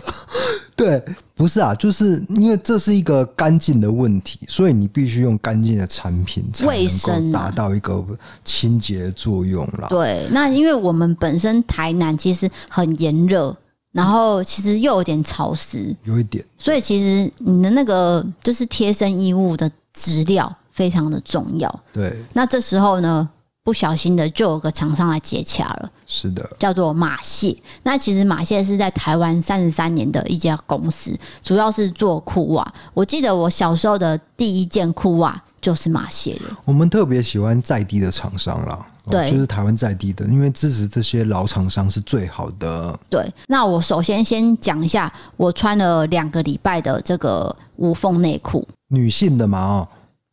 [0.80, 8.02] 对，不是啊，就是因为这是一个干净的问题，所以你必须用干净的产品才能够达到一个
[8.46, 9.88] 清洁作用啦。
[9.90, 13.54] 对，那因为我们本身台南其实很炎热，
[13.92, 21.80] 然后其实又有点潮湿，有一点，所以其实你的那个就是贴身衣物的质料非常的重要。
[21.92, 23.28] 对，那这时候呢，
[23.62, 25.90] 不小心的就有个厂商来接洽了。
[26.12, 27.56] 是的，叫做马蟹。
[27.84, 32.74] 那其实马蟹是在台湾三十三年的一家公司，主要是做裤袜。
[32.92, 36.56] 我记得我小时候的第一件裤袜就是马蟹的。
[36.64, 42.98] 我们特别喜欢在地的厂商啦，对，就是台湾在地的，因为支持这些老厂商是最好的。
[43.08, 49.88] 对，那我首先先讲一下，我穿了两个礼拜的这个无缝内裤，女性的嘛，哦。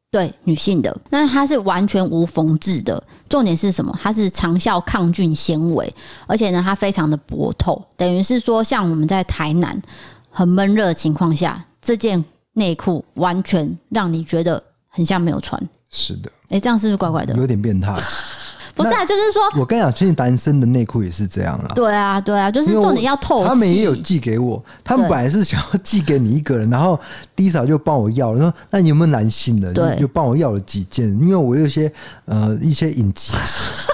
[0.10, 3.02] 对，女性的，那它是完全无缝制的。
[3.28, 3.94] 重点是什么？
[4.02, 5.94] 它是长效抗菌纤维，
[6.26, 9.80] 而且呢，它非常的薄透，等于是说，像我们在台南
[10.30, 15.62] 很闷热的情况下，这件内裤完全让你觉得很像没有穿。
[15.90, 17.36] 是的，哎，这样是不是怪怪的？
[17.36, 17.94] 有点变态。
[18.78, 21.72] 不是啊，就是说，我跟你讲，其实男生的内裤也是这样啦。
[21.74, 23.44] 对啊，对啊，就是重点要透。
[23.44, 26.98] 他们也有寄给我，他们本来是想要寄给你一个人，然后
[27.36, 29.74] D 嫂就帮我要了，说那你有没有男性的？
[29.74, 31.92] 对，就帮我要了几件，因为我有些
[32.26, 33.34] 呃一些隐疾，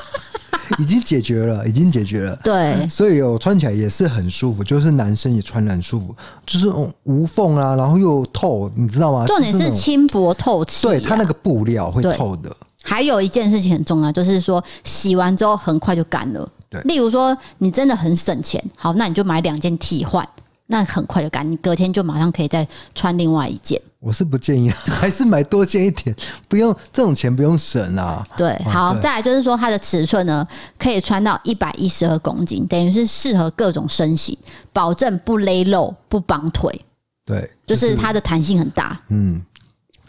[0.78, 2.36] 已经解决了，已经解决了。
[2.44, 6.16] 对，所以我穿起来也是很舒服，就是男生也穿得很舒服，
[6.46, 6.68] 就是
[7.04, 9.26] 无缝啊，然后又透，你知道吗？
[9.26, 12.54] 重点是轻薄透气，对，它那个布料会透的。
[12.84, 16.48] 还有一件事情很重要，就是说洗完之后很快就干了。
[16.70, 20.28] 对，例如说你真的很省钱，好，那你就买两件替换，
[20.68, 23.82] 那很快就干，你隔天就马上可以再穿另外一件。
[24.00, 26.14] 我是不建议，还是买多件一点，
[26.50, 28.28] 不用这种钱不用省啊。
[28.36, 30.46] 对，好，再来就是说它的尺寸呢，
[30.78, 34.38] 可以穿到一百一十二公斤，等于是适合各种身形，
[34.74, 36.82] 保证不勒肉、不绑腿。
[37.26, 39.00] 对，就是它的弹性很大。
[39.08, 39.42] 嗯。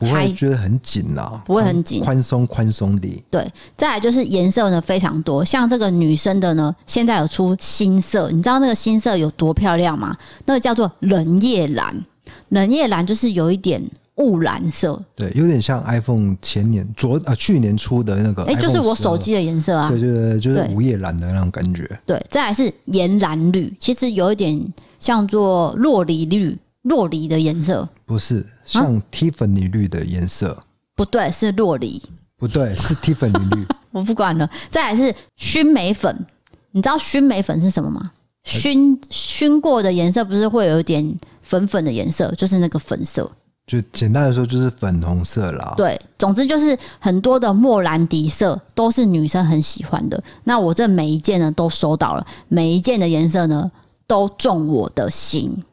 [0.09, 3.25] 不会觉得很紧啦，不会很紧，宽松宽松的。
[3.31, 10.17] 对，再来就是颜色呢非常多，像这个女生的呢，现在有出新色，你知道那个新色有多漂亮吗？
[10.47, 12.05] 那个叫做冷夜蓝，
[12.51, 13.83] 冷夜蓝就是有一点
[14.17, 21.88] 雾蓝色，对，有点像 iPhone 前年昨呃去年出的那个，哎，就是我手机的颜色啊，对对对，就是午夜蓝的那种感觉。
[22.07, 26.57] 对，再来是岩蓝绿，其实有一点像做洛梨绿。
[26.85, 32.03] 酪梨的颜色不是像 Tiffany 绿的颜色，啊，不对，是洛梨，
[32.37, 33.66] 不对，是 Tiffany 绿。
[33.90, 34.49] 我不管了。
[34.68, 36.27] 再来是熏美粉，
[36.73, 38.12] 你知道熏美粉是什么吗？
[38.44, 43.31] 熏熏过的颜色不是会有一点粉粉的颜色，就是那个粉色。
[43.66, 45.73] 就简单的说，就是粉红色啦。
[45.79, 50.23] 对，总之就是很多的莫兰迪色都是女生很喜欢的。
[50.44, 53.73] 那我这每一件呢都收到了，每一件的颜色呢
[54.07, 55.64] 都中我的心。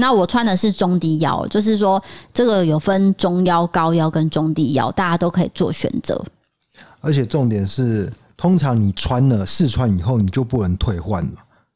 [0.00, 2.00] 那我穿的是中低腰，就是说
[2.32, 6.24] 这个有分中腰、高腰跟中低腰，大家都可以做选择。
[7.00, 11.32] 而且重点是，通常你穿了试穿以后，你就不能退换了，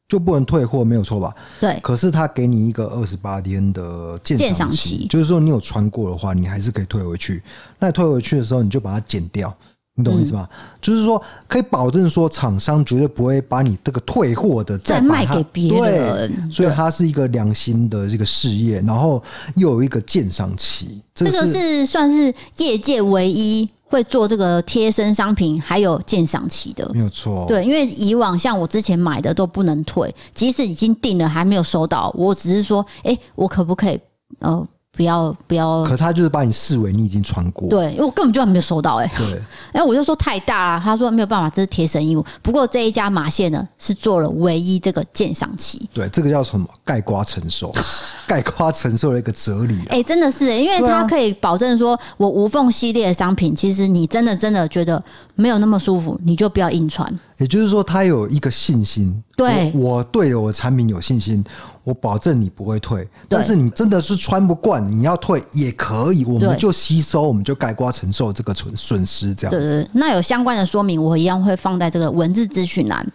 [0.07, 1.35] 就不能退货，没有错吧？
[1.59, 1.77] 对。
[1.81, 7.43] 可是他给你一个二十八天的鉴赏期，就是说你有穿过的话，你还是可以退回去。
[7.77, 9.53] 那退回去的时候，你就把它剪掉，
[9.95, 10.47] 你懂我意思吗？
[10.51, 19.21] 嗯、就是说可以保证说厂商绝对不会把你这个退货的再，再卖给别人，对，所以它是一个良心的这个事业，然后
[19.55, 23.69] 又有一个鉴赏期，这个是算是业界唯一。
[23.85, 27.45] 会做这个贴身商品，还有鉴赏期的，没有错。
[27.47, 33.99] 对，因为以往像我之前买的都不能退，即使已经订了还没有收到，我只是说，哎，我可不可以
[34.39, 34.67] 呃？
[34.95, 39.41] 不要不要，可他就是把你视为你已经穿过，对，因为我根本就还没有收到哎、欸，对，
[39.73, 42.23] 哎，我就说太大了，他说没有办法，这是贴身衣物。
[42.43, 46.67] 不过这一家马线呢是做了唯一这个鉴赏期，对，这个叫什么？
[46.85, 47.71] 盖刮承受，
[48.27, 49.79] 概括承受的一个哲理。
[49.87, 55.03] 哎、欸，真的是、欸，因为它可以保证说，我无缝系列的商品，其实你真的真的觉得
[55.35, 57.19] 没有那么舒服，你就不要硬穿。
[57.37, 61.43] 也就是说，他有一个信心，对我，我对我的产品有信心，
[61.83, 63.07] 我保证你不会退。
[63.27, 69.57] 但是你真的是穿不惯，你要退也可以，我们就吸收，我们就盖瓜承受这个损损失，这样子。
[69.57, 73.05] 对，对对，那有相关的说明，我一样会放在这个文字资讯栏。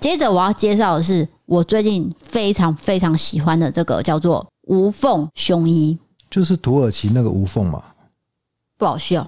[0.00, 5.96] 接着我要介绍的是我最近非常非常喜欢的这个叫做无缝胸衣，
[6.28, 7.82] 就是土耳其那个无缝嘛，
[8.76, 9.26] 不好笑。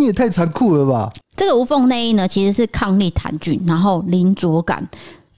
[0.00, 1.12] 你也太残酷了吧！
[1.36, 4.88] 这个无缝内衣呢，其实是抗力弹菌，然后零着感，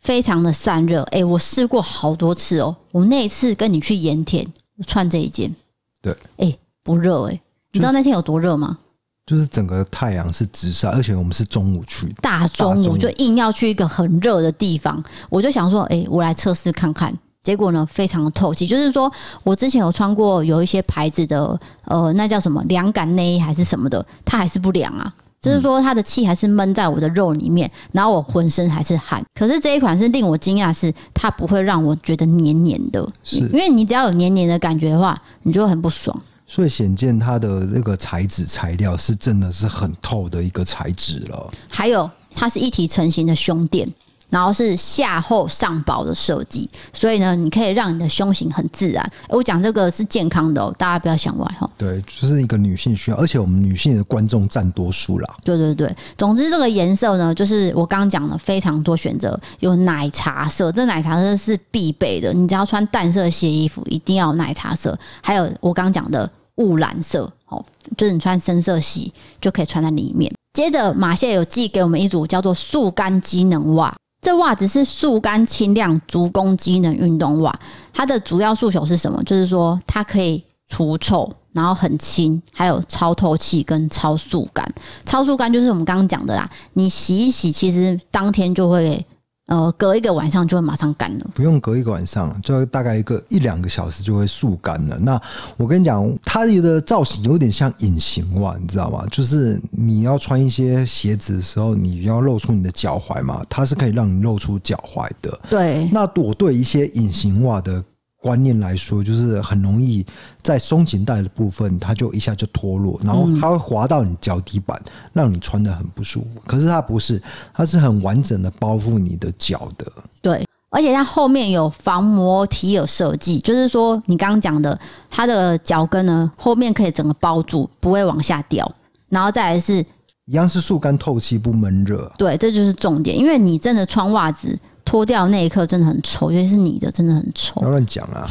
[0.01, 1.03] 非常的散热。
[1.05, 2.75] 哎、欸，我试过好多次哦。
[2.93, 4.47] 我那一次跟你去盐田，
[4.87, 5.55] 穿这一件，
[6.01, 7.41] 对，哎、欸，不热哎、欸。
[7.73, 8.79] 你知道那天有多热吗？
[9.25, 15.03] 就是整个太阳是直晒，而且我们是中午去，大中午就硬要去一个很热的地方。
[15.31, 17.17] 我就想说，哎、欸，我来测试看看。
[17.43, 18.67] 结果呢，非常的透气。
[18.67, 25.13] 就是说我之前有穿过有一些牌子的，呃，那叫什么凉感内衣还是什么的，它还是不凉啊。
[25.41, 29.21] 就是说它的气还是闷在我的肉里面，然后我浑身还是汗。
[29.35, 33.05] 可是这一款是令我惊讶，是它不会让我觉得黏黏的。
[33.25, 36.17] 是，因为你只要有黏黏的感觉的话，你就会很不爽。
[36.47, 41.51] 所以显见它的那个材质材料是真的是很透的一个材质了。
[41.69, 43.93] 还有，它是一体成型的胸垫。
[44.33, 49.13] 然后是下厚上薄的设计，所以呢，你可以让你的胸型很自然。
[49.29, 51.71] 我讲这个是健康的哦，大家不要想歪哈。
[51.77, 55.37] 对，就是一个女性需要，而且我们女性的观众占多数啦。
[55.45, 62.33] 对对对，总之这个颜色呢，就是我刚刚讲的非常多选择，有奶茶色，这奶茶色是必备的。
[62.33, 64.99] 你只要穿淡色系衣服，一定要有奶茶色。
[65.21, 67.63] 还有我刚刚讲的雾蓝色，哦，
[67.99, 70.33] 就是你穿深色系就可以穿在里面。
[70.55, 73.95] 接着马谢有寄给我们一组叫做速干机能袜。
[74.23, 77.53] 这袜子是速干轻量足弓机能运动袜，
[77.93, 79.23] 它的主要诉求是什么？
[79.25, 84.67] 就是说它可以除臭，然后很轻，还有超透气跟超速干。
[85.05, 89.05] 超速干就是我们刚刚讲的啦，你洗一洗，其实当天就会。
[89.47, 94.97] 呃，隔一个晚上就会马上干了，不用隔一个晚上，就大概一个一两个小时就会速干了。
[94.99, 95.21] 那
[95.57, 99.05] 我跟你讲，它的造型有点像隐形袜，你知道吗？
[99.11, 105.39] 就是你要穿一些鞋子的时候，你要露出你的脚踝嘛，它是可以让你露出脚踝的。
[105.51, 107.85] 对，那我对一些隐形袜的。
[108.23, 110.07] 观念来说，就是很容易
[110.43, 114.81] 在松紧带的部分，它就一下就脱落，然后它会滑到你脚底板，
[115.13, 116.41] 让你穿的很不舒服。
[116.47, 117.21] 可是它不是，
[117.53, 119.85] 它是很完整的包覆你的脚的。
[120.21, 124.79] 对，而且它后面有防磨提耳设计，就是说你刚刚讲的，
[125.11, 128.73] 它的脚跟呢后面可以整个包住，不会往下掉。
[129.09, 129.85] 然后再来是
[130.27, 132.11] 一样是速干透气不闷热。
[132.17, 134.57] 对，这就是重点，因为你真的穿袜子。
[134.93, 137.55] 脱掉那一刻真的很臭，尤其是你的，真的很臭。
[137.61, 138.29] 不要乱讲啊！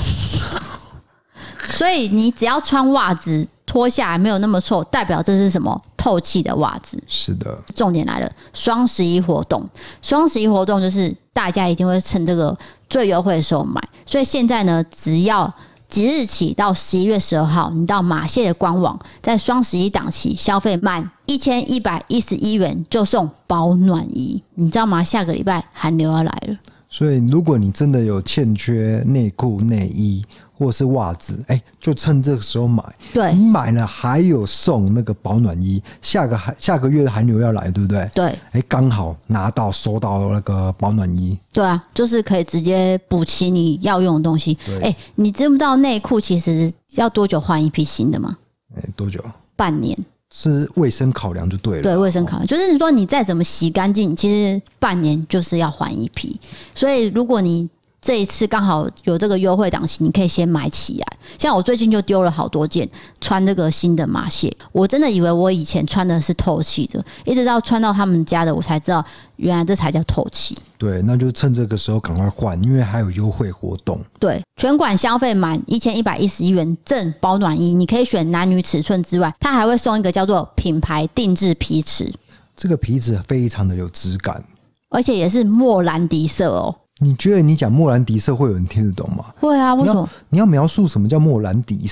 [1.66, 5.82] 所以你只要穿袜子脱下来没有那么臭，代表这是什么？
[5.98, 7.04] 透气的袜子。
[7.08, 7.58] 是的。
[7.76, 9.68] 重点来了，双十一活动，
[10.04, 12.56] 双十一活动就是大家一定会趁这个
[12.88, 13.82] 最优惠的时候买。
[14.06, 15.52] 所以现在呢，只要
[15.92, 25.04] 即日起到十一月十二号，你到马谢的官网，在双十一档期消费满一千一百一十一元就送保暖衣，你知道吗？
[25.04, 26.58] 下个礼拜寒流要来了，
[26.90, 30.24] 所以如果你真的有欠缺内裤、内衣。
[30.62, 32.84] 或是袜子，哎、欸，就趁这个时候买。
[33.12, 35.82] 对，你买了还有送那个保暖衣。
[36.04, 38.08] 下个寒下个月的寒流要来，对不对？
[38.14, 41.36] 对，哎、欸，刚好拿到收到那个保暖衣。
[41.52, 44.56] 对啊，就是可以直接补齐你要用的东西。
[44.68, 48.38] 哎、欸，你知不知道内裤其实要多久换一批新的吗？
[48.76, 49.20] 哎、欸，多久？
[49.56, 49.98] 半年。
[50.34, 51.84] 是卫生考量就对了。
[51.84, 56.40] 对，卫生考量就是说你再怎么洗干净，其实半年就是要换一批。
[56.74, 57.68] 所以如果你
[58.02, 61.18] 这一次刚好有这个优惠档期，你可以先买起来。
[61.38, 62.90] 像我最近就丢了好多件
[63.22, 70.58] 穿这个新的马蟹，我真的以为我以前穿的是透气的，一直到穿到他们家的，我才知道原来这才叫透气。
[70.80, 74.02] 对，那就趁这个时候赶快换，因为还有优惠活动。
[74.20, 82.12] 对，全馆消费满一千一百一十一元赠保暖衣，你可以选男女尺寸之外，它还会送一个叫做品牌定制皮尺。
[82.56, 84.44] 这个皮质非常的有质感，
[84.90, 86.76] 而且也是莫兰迪色哦。
[87.04, 89.26] 你觉得你讲莫兰迪色会有人听得懂吗？
[89.40, 90.08] 会啊，为什么？
[90.30, 91.90] 你要，你要描述什么叫莫兰迪？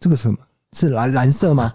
[0.00, 0.36] 这个什么
[0.76, 1.72] 是蓝蓝色吗？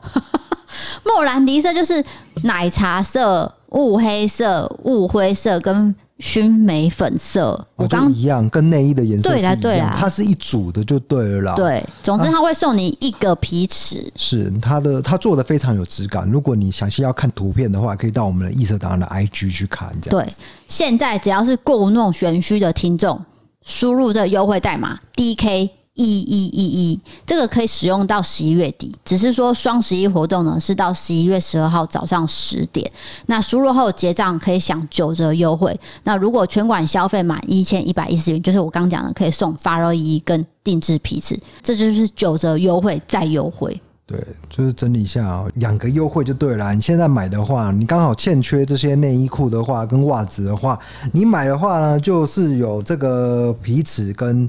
[1.05, 2.03] 莫兰迪色就是
[2.43, 5.95] 奶茶色、雾黑色、雾灰色跟。
[6.19, 11.55] 熏眉粉色，我刚一样，跟内衣的颜色对啦对啦，它是一组的就对了啦。
[11.55, 16.27] 对，总之它会送你一个皮尺，啊、是它的，它做的非常有质感。
[16.29, 19.93] 如果你详细要看图片的话，可以到我们的异色档案的 IG 去看。
[20.01, 20.33] 这样对，
[20.67, 23.23] 现在只要是故弄玄虚的听众，
[23.63, 25.69] 输入这个优惠代码 DK。
[25.97, 32.89] 一一一一，这个可以使用到十一月底，只是说双十一活动呢是到十一月十二号早上十点。
[33.25, 35.77] 那输入后结账可以享九折优惠。
[36.03, 43.81] 那如果全馆消费满一千一百一十元，就是我刚讲的，可以送发热衣跟定制皮尺，这就是九折优惠再优惠。
[44.05, 46.73] 对，就是整理一下哦，两个优惠就对了。
[46.75, 50.79] 你现在买的话，你刚好欠缺这些内衣裤的话跟袜子的话，
[51.11, 54.47] 你买的话呢，就是有这个皮尺跟。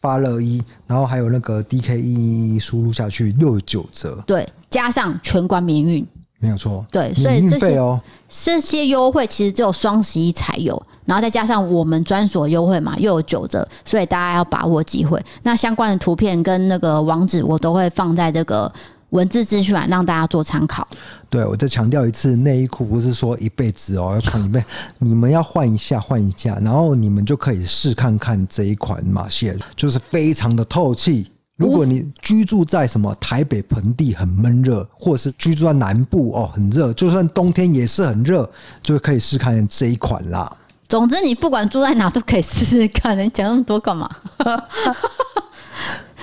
[0.00, 6.06] 发热衣，然后还有那个 DKE 输入下去六九折，对，加上全馆免运，
[6.38, 15.22] 没有错，对，所以这些哦，这些优惠其实只有双十一才有，然后再加上我们专属优惠嘛，又有九折，所以大家要把握机会。
[15.42, 18.72] 那相关的图片跟那个网址，我都会放在这个。
[19.10, 20.86] 文字资讯啊，让大家做参考。
[21.28, 24.64] 对，我再强调一次，内衣裤不是说一辈子哦， 要穿一辈，
[24.98, 31.30] 你们要换一下，换一下，然后你们就可以试看看这一款马蟹，就是非常的透气。
[31.56, 38.48] 如果你居住在什么台北盆地很闷热，或者是居住在南部哦很热，就算冬天也是很热，
[38.80, 40.50] 就可以试看这一款啦。
[40.88, 43.16] 总之，你不管住在哪都可以试试看。
[43.18, 44.08] 你讲那么多干嘛？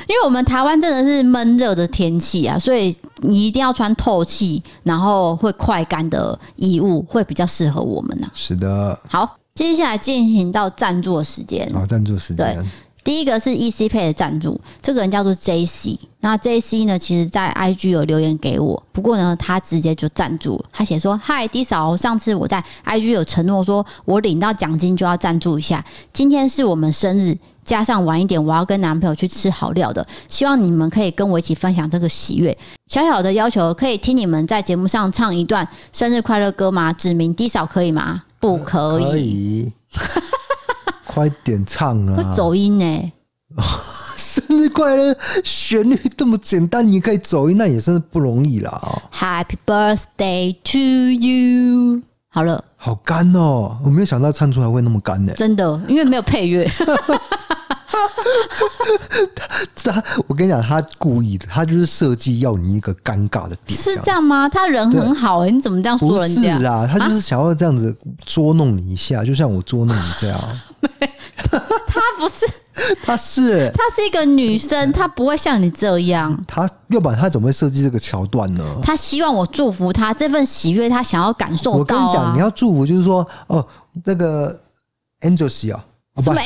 [0.07, 8.31] 因为我们台湾真的是闷热的天气啊，所以你一定要穿透气，然后会快干的衣物，会比较适合我们呢、啊。
[8.33, 8.97] 是的。
[9.09, 11.69] 好，接下来进行到赞助的时间。
[11.73, 12.37] 好，赞助时间。
[12.55, 12.65] 对，
[13.03, 15.97] 第一个是 EC Pay 的赞助，这个人叫做 JC。
[16.21, 25.83] 那 JC 呢，其实在 IG 有留言给我，不过呢，他直接就赞助，他写说：“嗨，D 嫂，上次我在 IG 有承诺说，我领到奖金就要赞助一下，
[26.13, 27.37] 今天是我们生日。”
[27.67, 32.57] 加上晚一点，我要跟男朋友去吃好料的，希望你们可以跟我一起分享这个喜悦。
[32.87, 36.93] 小小的要求，可以听你们在节目上唱一段生日快乐歌吗？
[36.93, 38.23] 指名低嫂可以吗？
[38.39, 39.03] 不可以。
[39.03, 39.73] 可以。
[41.05, 42.15] 快点唱啊！
[42.15, 43.11] 会走音呢、欸。
[44.15, 48.79] 生日快乐，旋律这么简单，你可以走音，那也真是不容易啦。
[49.11, 50.79] Happy birthday to
[51.11, 52.01] you。
[52.29, 52.63] 好了。
[52.79, 53.75] 好干哦！
[53.83, 55.33] 我没有想到唱出来会那么干呢。
[55.35, 56.69] 真的，因为没有配乐。
[59.83, 63.79] 他，我跟你讲，他故意的，他就是设计要你一个尴尬的点。
[63.79, 64.49] 是这样吗？
[64.49, 66.41] 他人很好哎，你怎么这样说人家？
[66.55, 67.95] 不是啦，他就是想要这样子
[68.25, 70.39] 捉弄你一下，啊、就像我捉弄你这样。
[71.87, 72.45] 他不是，
[73.01, 76.37] 他是，他是一个女生，她不会像你这样。
[76.47, 78.63] 他要不然他怎么会设计这个桥段呢？
[78.83, 81.79] 他希望我祝福他这份喜悦，他想要感受到、啊。
[81.79, 83.65] 我跟你讲，你要祝福，就是说，哦，
[84.03, 84.59] 那个
[85.21, 85.83] Angel 啊，
[86.21, 86.41] 什么？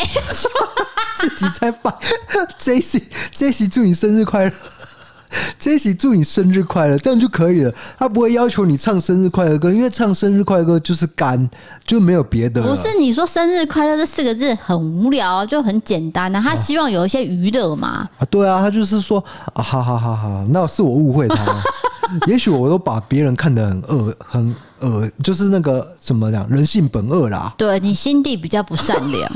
[1.18, 1.94] 自己在办，
[2.60, 4.52] Jesse，Jesse，祝你生日快乐。
[5.58, 7.74] Jesse 祝你生日快乐，这样就可以了。
[7.98, 11.50] 他不会要求你唱生日快乐歌，因为唱生日快乐歌就是干，
[11.86, 12.62] 就没有别的。
[12.62, 16.42] 不是你说生日快乐这四个字很无聊，就很简单啊。
[16.42, 18.10] 他希望有一些娱乐嘛。
[18.18, 21.62] 啊，对啊，他就是说啊，好好好好，那是我误会他了。
[22.28, 27.54] 也许我都把别人看得很恶，很恶，就是那个怎么讲，人性本恶啦。
[27.58, 29.32] 对，你心地比较不善良。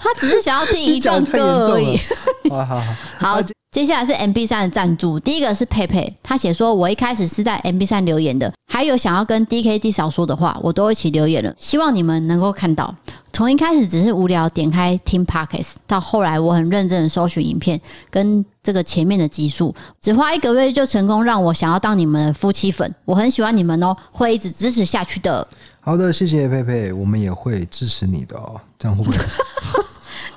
[0.00, 1.96] 他只是想要听一段 歌而已。
[2.50, 3.42] 好好好，好。
[3.70, 12.92] 接下来是 MB 三的赞助，第一个是佩佩，他写说：“我一开始是在 MB 三留言的，还有想要跟 DKD 少说的话，我都一起留言了，希望你们能够看到。
[13.32, 17.80] 从一开始只是无聊点开听 Podcast，到后来我很认真的搜寻影片
[18.10, 25.46] 跟这个前面的集数，只花一个月就成功让我想要当你们的夫妻粉，我很喜欢你们哦，会一直支持下去的。”
[25.78, 29.18] 好的，谢谢佩佩，我们也会支持你的哦，这样会不会？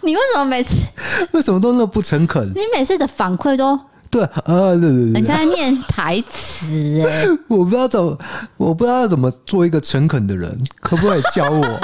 [0.04, 0.76] 你为什么每次
[1.32, 2.48] 为什么都那么不诚恳？
[2.54, 3.80] 你每次的反馈都
[4.10, 8.18] 对啊，对对对，人家在念台词哎， 我不知道怎么，
[8.58, 11.80] 我不知道要怎么做一个诚恳的人，可不可以教我？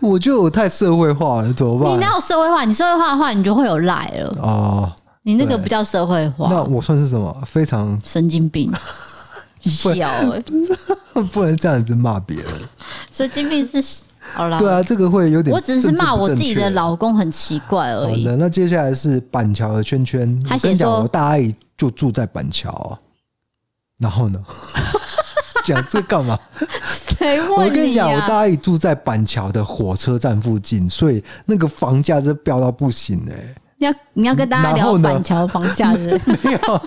[0.00, 1.92] 我觉得我太社会化了，怎么办？
[1.92, 2.64] 你哪有社会化？
[2.64, 4.36] 你社会化的话，你就会有赖了。
[4.42, 7.34] 哦，你那个不叫社会化，那我算是什么？
[7.46, 8.72] 非常神经病。
[9.60, 10.42] 笑哎，
[11.32, 12.46] 不能这样子骂别人。
[13.12, 13.80] 神经病是
[14.34, 14.58] 好啦。
[14.58, 15.52] 对啊，这个会有点。
[15.54, 18.24] 我只是骂我自己的老公很奇怪而已。
[18.24, 20.42] 好的，那接下来是板桥的圈圈。
[20.48, 22.98] 他先讲，我大阿姨就住在板桥。
[23.98, 24.42] 然后呢？
[25.64, 26.36] 讲这干嘛？
[26.84, 27.64] 谁问啊？
[27.64, 33.54] 我跟你讲，我大阿姨住在板桥的火车站附近，所以那个房价是飙到不行哎、欸。
[33.82, 36.38] 你要你要跟大家聊板桥房价是不是？
[36.46, 36.82] 没有，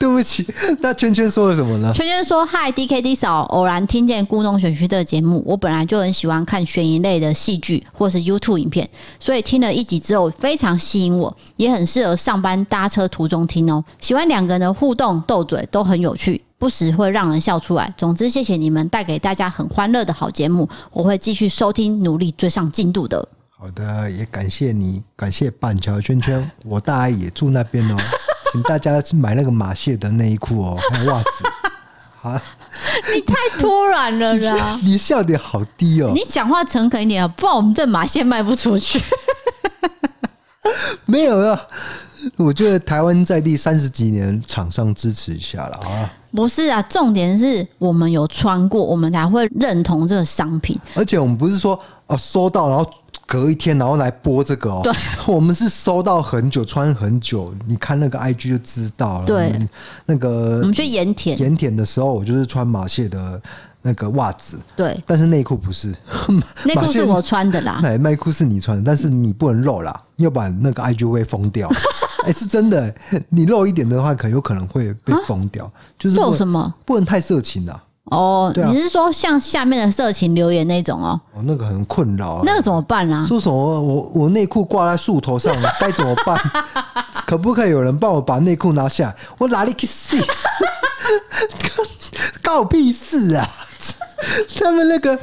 [0.00, 0.44] 对不起。
[0.80, 1.92] 那圈圈说了什么呢？
[1.94, 8.88] 圈圈说：“嗨，D K D 嫂，偶然听见故弄玄虚这个节目，我本来就很喜欢看悬疑类的戏剧或是 YouTube 影片，
[9.20, 13.84] 所以听了一集之后非常吸引我，也很适合上班搭车途中听哦。
[14.00, 17.94] 喜欢两个人的互动斗嘴都很有趣，不时会让人笑出来。
[17.96, 23.28] 总之，谢谢你们带给大家很欢乐的好节目，我会继续收听，努力追上进度的。”
[23.58, 27.96] 好的，也感谢你，感谢板桥圈圈， 我大阿姨也住那边哦，
[28.52, 31.28] 请大家去买那个马蟹的内衣裤哦，还有袜子。
[32.20, 32.38] 好，
[33.14, 34.78] 你太突然了啦！
[34.82, 39.00] 你笑点好低哦，你讲话诚恳一点啊，不然我们这马蟹卖不出去。
[41.06, 41.58] 没有啊，
[42.36, 46.12] 我觉得台湾在地三十几年，厂商支持一下了啊。
[46.32, 50.78] 不是啊，重点是我们有穿过，我们才会认同这个商品。
[50.94, 52.86] 而且我们不是说哦，收到然后。
[53.26, 54.80] 隔一天，然后来播这个哦。
[54.84, 54.92] 对，
[55.26, 57.52] 我们是收到很久，穿很久。
[57.66, 59.26] 你看那个 IG 就知道了。
[59.26, 59.52] 对，
[60.06, 63.40] 那个我们去盐田，盐田的时候，我就是穿马蟹的
[63.82, 64.58] 那个袜子。
[64.76, 65.94] 对，但是内裤不是，
[66.64, 67.80] 内裤是我穿的啦。
[67.98, 71.68] 内裤是你穿的，但是你不能露啦，要不然那个 IG 会封掉。
[72.24, 72.94] 哎，是真的，
[73.28, 75.70] 你露一点的话，可有可能会被封掉。
[75.98, 76.72] 就是露什么？
[76.84, 77.82] 不能太色情啦。
[78.06, 81.20] 哦，啊、你是说像下面的色情留言那种哦？
[81.34, 83.26] 哦，那个很困扰，那个怎么办啊？
[83.26, 86.38] 说什么我我内裤挂在树头上， 该怎么办？
[87.26, 89.16] 可不可以有人帮我把内裤拿下来？
[89.38, 90.22] 我哪里去洗？
[92.42, 93.48] 告屁事啊！
[94.58, 95.18] 他们那个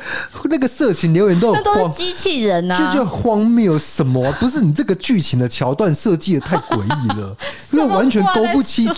[0.45, 4.31] 那个色情留言都都是，机器人呐、啊，就就荒谬什么？
[4.39, 7.35] 不是你这个剧情的桥段设计的太诡异了，
[7.71, 8.89] 因为完全勾不起，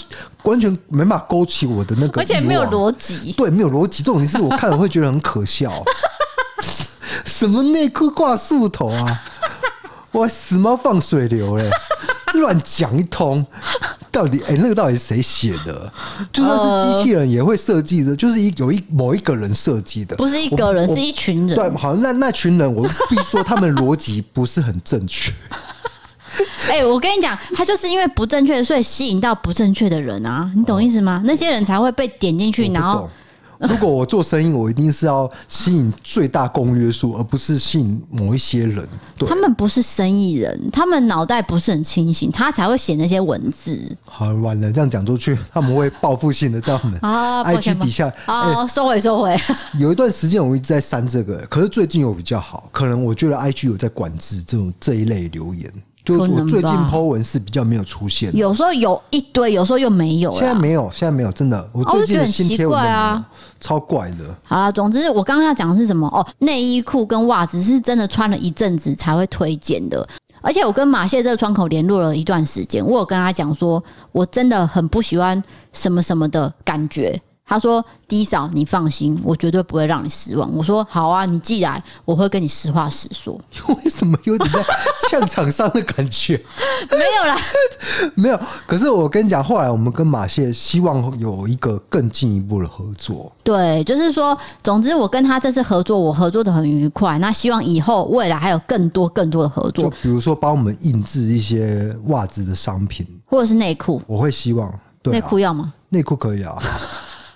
[0.44, 4.04] 完全没办法勾起我的那个，而且没有逻辑，对，没有逻辑。
[4.04, 5.84] 这种是我看了会觉得很可笑。
[7.26, 9.22] 什么内裤挂树头啊？
[10.12, 11.70] 我死猫放水流嘞！
[12.36, 13.46] 乱讲一通，
[14.16, 15.92] 到底哎、欸，那个到底是谁写的？
[16.32, 21.56] 就算是机器人也会设计的，呃、就是一有一某一个人设计的，不是一个人，是一群人。
[21.56, 25.34] 对，好像那那群人，我必须说他们逻辑不是很正确。
[26.70, 31.20] 哎、欸，我跟你讲，他就是因为不正确，所以吸引到不正确的人啊，你懂意思吗？
[31.22, 33.10] 哦、那些人才会被点进去，然后。
[33.70, 38.88] 如果我做生意，我一定是要吸引最大公约数，而不是吸引某一些人。
[39.18, 43.98] 对，他们不是生意人，他们脑袋不是很清醒，他才会写那些文字。
[44.06, 48.12] 好，完了，这样讲出去，他们会报复性的在我们 啊 IG 底下。
[48.28, 49.36] 哦，收回收回。
[49.80, 55.72] 有一段时间我一直在删这个，可是最近有比较好，可能我觉得 IG 有在管制这种这一类留言。
[56.06, 60.32] 就我最近 po 文是比较没有出现，有时候有一堆，有时候又没有。
[60.34, 61.68] 现在没有，现在没有，真的。
[61.74, 63.26] 我最近的新贴文啊，
[63.60, 64.18] 超怪的。
[64.44, 66.08] 好了，总之我刚刚要讲的是什么？
[66.10, 70.08] 哦，内衣裤跟袜子是真的穿了一阵子才会推荐的。
[70.42, 75.42] 而且我跟马蟹这个窗口联络了一段时间，我有跟他讲说，我真的很不喜欢
[75.74, 77.20] 什么什么的感觉。
[77.48, 83.40] 他说低嫂，你放心，我绝对不会让你失望。”我说：“好啊，你既来，我会跟你实话实说。
[83.84, 84.64] ”为什么有点在
[85.10, 86.36] 呛场上的感觉？
[86.90, 87.38] 没有啦，
[88.16, 88.40] 没有。
[88.66, 93.32] 可是我跟你讲，后来我们跟马谢希望有一个更进一步的合作。
[93.44, 97.20] 对，就是说，总之我跟他这次合作，我合作的很愉快。
[97.20, 104.02] 那希望以后未来还有更多更多的合作，就比如说帮我们印制一些袜子的商品，或者是内裤。
[104.08, 104.74] 我会希望，
[105.04, 105.74] 内裤要吗？
[105.90, 106.58] 内裤可以啊。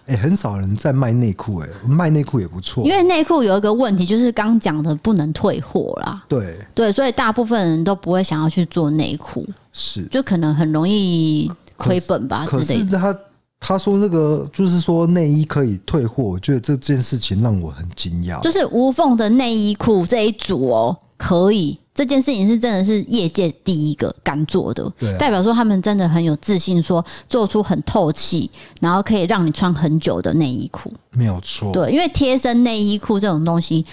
[0.10, 2.84] 哎、欸，很少人在卖内裤，哎，卖内裤也不错。
[2.84, 6.24] 因为内裤有一个问题，就是刚讲的不能退货啦。
[6.28, 12.66] 对对，所以大部分人都不会想要去做内裤，是就可能很容易亏本吧之类的。
[12.66, 13.20] 可是他
[13.60, 18.42] 他说那个就是说内衣可以退货，我觉得这件事情让我很惊讶。
[18.42, 21.78] 就是无缝的内衣裤这一组哦，可以。
[22.00, 31.74] 这件事情是真的是业界第一个敢做的，代表说他们真的很有自信，说做出很透气，然后可以让你穿很久的内衣裤，没有错。
[31.74, 33.86] 对，因为贴身内衣裤这种东西，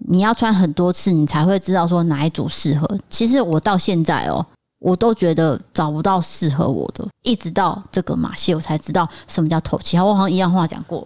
[0.00, 2.86] 你要穿很多次，你才会知道说哪一组适合。
[3.08, 4.44] 其实我到现在哦，
[4.78, 9.96] 我都觉得找不到适合我的，一直到这个马戏，我才知道什么叫透气。
[9.96, 11.02] 好，我好像一样话讲过，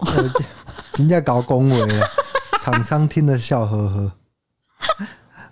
[0.99, 1.89] 人家搞恭维，
[2.61, 4.13] 厂商听得笑呵呵。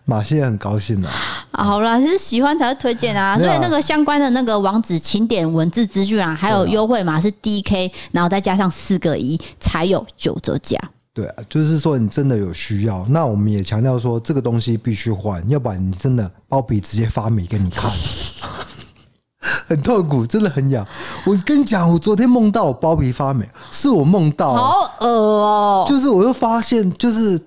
[0.08, 1.08] 马西也很高兴的。
[1.50, 3.36] 好啦，其实喜欢才会推荐啊。
[3.36, 10.78] 所以那个相关的那个网址，请点文字资讯啊，还有优惠码是 DK，然后再加上四个一才有九折价。
[11.12, 17.90] 对啊，就是说你真的有需要，那我们也强调说这个东西必须换，要不然你真的包皮直接发霉给你看，
[19.66, 20.86] 很痛苦，真的很痒。
[21.24, 27.40] 我跟你讲，我昨天梦到我包皮发霉，是我梦到，好恶哦、喔，就是我又发现就是。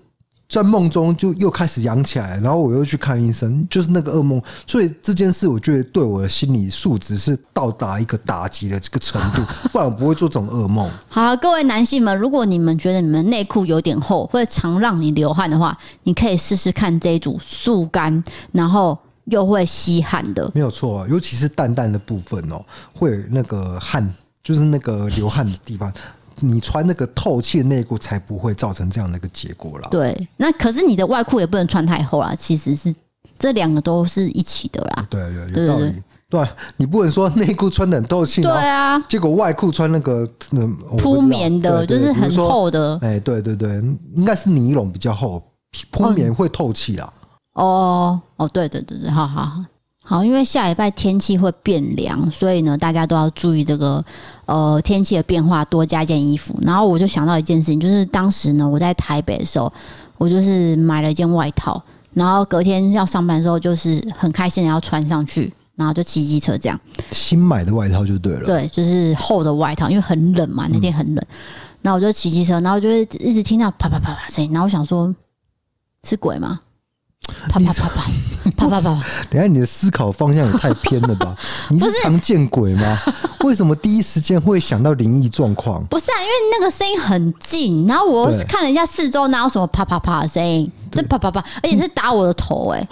[0.49, 4.41] 在梦中就又开始痒起来，然后我又去看医生，就是那个噩梦。
[4.65, 10.89] 所以这件事，我觉得对我的心理素质是到达一个打击的这个程度， 不然我不会做这种噩梦。
[11.07, 20.49] 好，各位男性们，如果你们觉得你们内裤有点厚，会常让你流汗的话，你可以试试看这一组速干，然后又会吸汗的。
[20.55, 22.59] 没有错，尤其是蛋蛋的部分哦，
[22.95, 24.11] 会有那个汗，
[24.43, 25.93] 就是那个流汗的地方。
[26.39, 29.87] 你穿那个透气的内裤才不会造成这样的一个结果啦。
[29.89, 32.33] 对，那可是你的外裤也不能穿太厚啦。
[32.35, 32.93] 其实是
[33.37, 35.07] 这两个都是一起的啦。
[35.09, 35.21] 对
[35.53, 35.93] 对，有道理。
[36.29, 40.67] 对，你不能说内裤穿的很透气，对啊，结果外裤穿那个那
[40.97, 42.99] 铺棉的，就是很厚的。
[43.01, 43.81] 哎，对对对，
[44.13, 45.41] 应该是尼龙比较厚，
[45.89, 47.11] 铺棉会透气啦。
[47.53, 49.65] 哦哦，对对对对，好好好。
[50.09, 54.03] 好，因为下礼拜天气会变凉，所以呢，大家都要注意这个
[54.47, 56.57] 呃天气的变化，多加件衣服。
[56.63, 59.71] 然后我就想到一件事情，就是当时呢，我在台北的时候，
[60.17, 61.79] 我就是买了一件外套，
[62.11, 66.79] 然后隔天要上班的时候，就是很开心的要穿上去，然后就骑机车这样。
[67.11, 71.23] 新买的外套就对了，对，就是厚的外套，因为很冷嘛，那天很冷。
[71.83, 75.13] 然后我就骑机车，然后就会一直听到啪啪啪啪声音，然后我想说，
[76.03, 76.61] 是鬼吗？
[77.49, 79.03] 啪啪啪啪啪啪啪！
[79.29, 81.35] 等下你的思考方向也太偏了吧？
[81.69, 82.97] 你是常见鬼吗？
[83.43, 85.83] 为什么第一时间会想到灵异状况？
[85.85, 90.71] 不是啊，因为那个声音很近，然后我看了一下四周，哪有什么啪啪啪的声音？
[90.91, 92.87] 这啪啪啪，而且是打我的头哎、欸！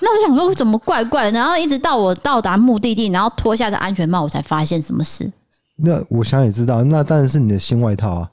[0.00, 1.32] 那我就想说，怎么怪怪的？
[1.32, 5.30] 然后一直到我到达目的地，然后脱下这安全帽，我才发现什么事。
[5.76, 8.28] 那我想也知道，那当然是你的新外套啊。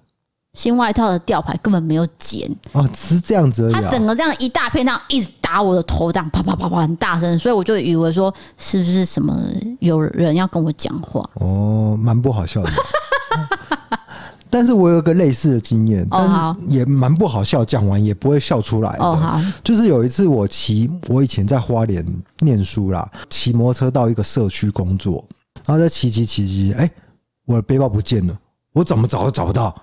[0.55, 3.73] 新外套的吊牌根本没有剪哦，是这样子而已。
[3.73, 9.37] 他整个这样一大片，这样一直打我的头，这样啪啪啪啪很大声，所以我就以为说是不是什么
[9.79, 11.29] 有人要跟我讲话？
[11.35, 12.71] 哦，蛮不好笑的。
[14.49, 19.03] 但是我有个类似的经验，但是也蛮不好笑，讲完也不会笑出来的。
[19.03, 22.05] 哦，好，就是有一次我骑，我以前在花莲
[22.39, 25.25] 念书啦，骑摩托车到一个社区工作，
[25.65, 26.89] 然后在骑骑骑骑，哎，
[27.45, 28.39] 我的背包不见了，
[28.71, 29.75] 我怎么找都找不到。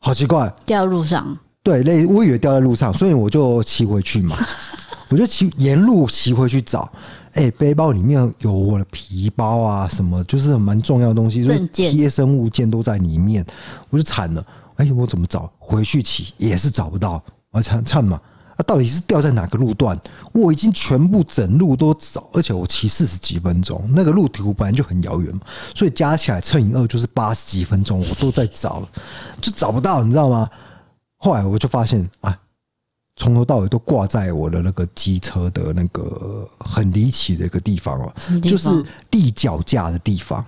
[0.00, 1.36] 好奇怪，掉在路上。
[1.62, 4.34] 对，类我以为掉在路上，所以我就骑回去嘛。
[5.10, 6.90] 我就骑沿路骑回去找，
[7.32, 13.44] 哎、欸，背包里面有我的皮包啊，什么就是蛮重要的东西，就是贴身物件都在里面，
[13.90, 14.44] 我就惨了。
[14.76, 15.52] 哎、欸，我怎么找？
[15.58, 18.18] 回去骑也是找不到，我惨惨嘛。
[18.60, 19.98] 啊，到底是掉在哪个路段？
[20.32, 25.40] 我已经全部整路都找，而且我骑四十几分钟，那个路途本来就很遥远嘛，
[25.74, 28.88] 所以加起来乘以二就是八十几分钟，我都在找了，
[29.40, 30.48] 就找不到，你知道吗？
[31.16, 32.38] 后来我就发现啊，
[33.16, 38.68] 从头到尾都挂在我的那个机车的那个很离奇的一个地方哦，就是
[39.10, 40.44] 立脚架的地方，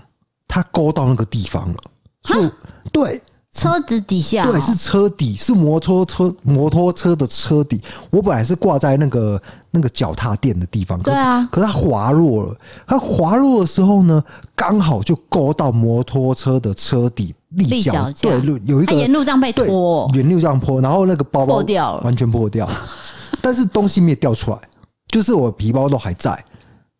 [0.47, 1.79] 它勾到那个地方了，
[2.25, 2.51] 所以
[2.93, 3.23] 对。
[3.53, 7.79] 车子底下、哦，对，是车底，是摩托车摩托车的车底。
[8.11, 9.41] 我本来是挂在那个
[9.71, 12.57] 那个脚踏垫的地方，对啊，可是它滑落了。
[12.87, 14.23] 它滑落的时候呢，
[14.55, 22.67] 刚好就勾到摩托车的车底立脚，对，有一个沿路这样被拖，沿路这样拖，然后那个包包破掉了，完全破掉，
[23.43, 24.59] 但是东西没有掉出来，
[25.09, 26.43] 就是我皮包都还在，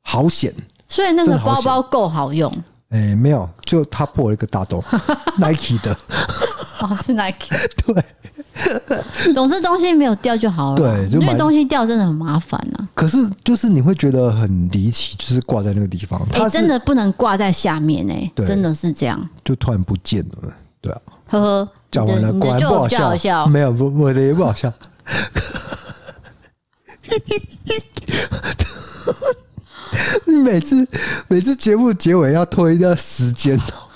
[0.03, 0.53] 好险！
[0.87, 2.53] 所以那个包包够好用。
[2.93, 4.85] 哎、欸，没有，就他破了一个大洞，
[5.41, 5.97] Nike 的，
[6.83, 7.49] 哦，是 Nike，
[7.87, 12.89] 对，总之东西没有掉就好了，对，因为东西掉真的很麻烦呐、啊。
[12.93, 24.71] 可是就是你会觉得很离奇，就是挂在那个地方，它、欸、真的不能挂在下面哎、欸，真的是这样，就突然不见了，对啊，呵呵，讲完了，果然不好笑，好笑没有，不，我的也不好笑。
[30.45, 30.87] 每次
[31.29, 33.89] 每次节目结尾要拖一段时间哦，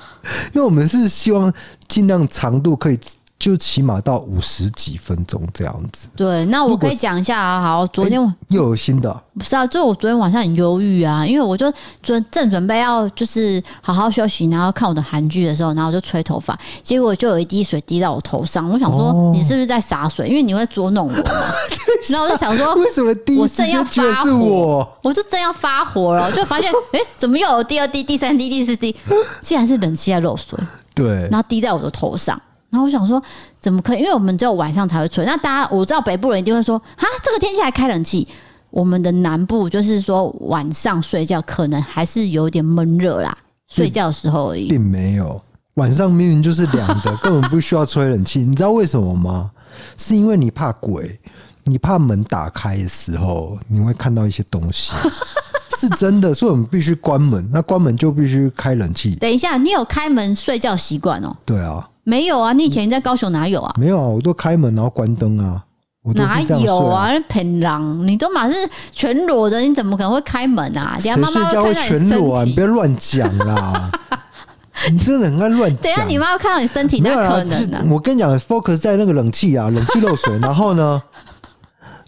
[0.52, 1.52] 因为我们是希望
[1.88, 2.98] 尽量长度可以。
[3.38, 6.08] 就起码到五十几分钟这样子。
[6.16, 7.60] 对，那我可以讲一下啊。
[7.60, 9.22] 好，昨天、欸、又有新的。
[9.38, 11.70] 不是啊，就我昨天晚上很忧郁啊，因为我就
[12.02, 18.66] 准正准备要就是好好休息，然后看我的韩剧的时候，然后我就吹头发，结果就有一滴水滴到我头上。
[18.70, 20.26] 我想说，你是不是在洒水？
[20.26, 21.30] 因为你会捉弄我嘛。
[22.08, 24.96] 然后我就想说，为什么第一时间觉得是我？
[25.02, 28.96] 我就正要发火了，就发现哎、 欸，怎么又有第二滴、第三滴、第四滴？
[29.42, 30.58] 竟然是冷气在漏水。
[30.94, 32.40] 对，然后滴在我的头上。
[32.70, 33.22] 然后我想说，
[33.58, 34.00] 怎么可以？
[34.00, 35.24] 因为我们只有晚上才会吹。
[35.24, 38.26] 那大家我知道北部人一定会说，啊，这个天气还开冷气。
[38.70, 43.36] 我们的南部就是说晚上睡觉可能还是有点闷热啦，
[43.68, 45.40] 睡觉的时候而已，并没有。
[45.74, 48.42] 晚上明明就是凉的，根本不需要吹冷气。
[48.42, 49.50] 你知道为什么吗？
[49.96, 51.18] 是因为你怕鬼，
[51.64, 54.94] 你怕门打开的时候你会看到一些东西，
[55.78, 56.32] 是真的。
[56.34, 59.14] 所以我们必须关门，那关门就必须开冷气。
[59.16, 61.36] 等一下，你有开门睡觉习惯哦？
[61.44, 63.74] 对啊，没有啊，你以前在高雄哪有啊？
[63.76, 65.64] 没有啊，我都开门然后关灯啊。
[66.02, 67.10] 我啊哪有啊？
[67.12, 68.06] 那平狼！
[68.06, 68.54] 你都马是
[68.92, 70.96] 全裸的，你怎么可能会开门啊？
[71.00, 72.44] 谁睡觉会全裸啊？
[72.44, 73.90] 你不要乱讲啦！
[74.88, 75.82] 你真的很爱乱讲。
[75.82, 77.84] 等下你妈要看到你身体，那可能的。
[77.90, 81.02] 我跟你讲，focus 在那个冷气啊，冷气漏水， 然后呢，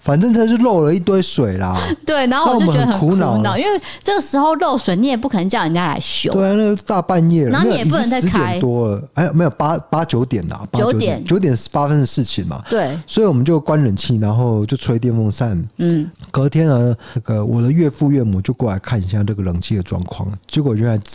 [0.09, 1.79] 反正它是漏了一堆水啦。
[2.07, 6.33] 对，然后我就觉得很苦恼，因为这个时候漏水，你也不可能叫人家来修。
[6.33, 8.59] 对啊，那个大半夜，然后你也不能再开。
[8.59, 12.65] 多了，哎，没有八八九点啦，九点九点十八分的事情嘛。
[12.71, 15.63] 对，所以我们就关冷气，然后就吹电风扇。
[15.77, 20.99] 嗯，隔天呢，那个我的岳父岳母就过来看一下这个冷气的状况，结果原来。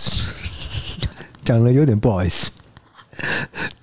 [1.43, 2.49] 讲的有点不好意思，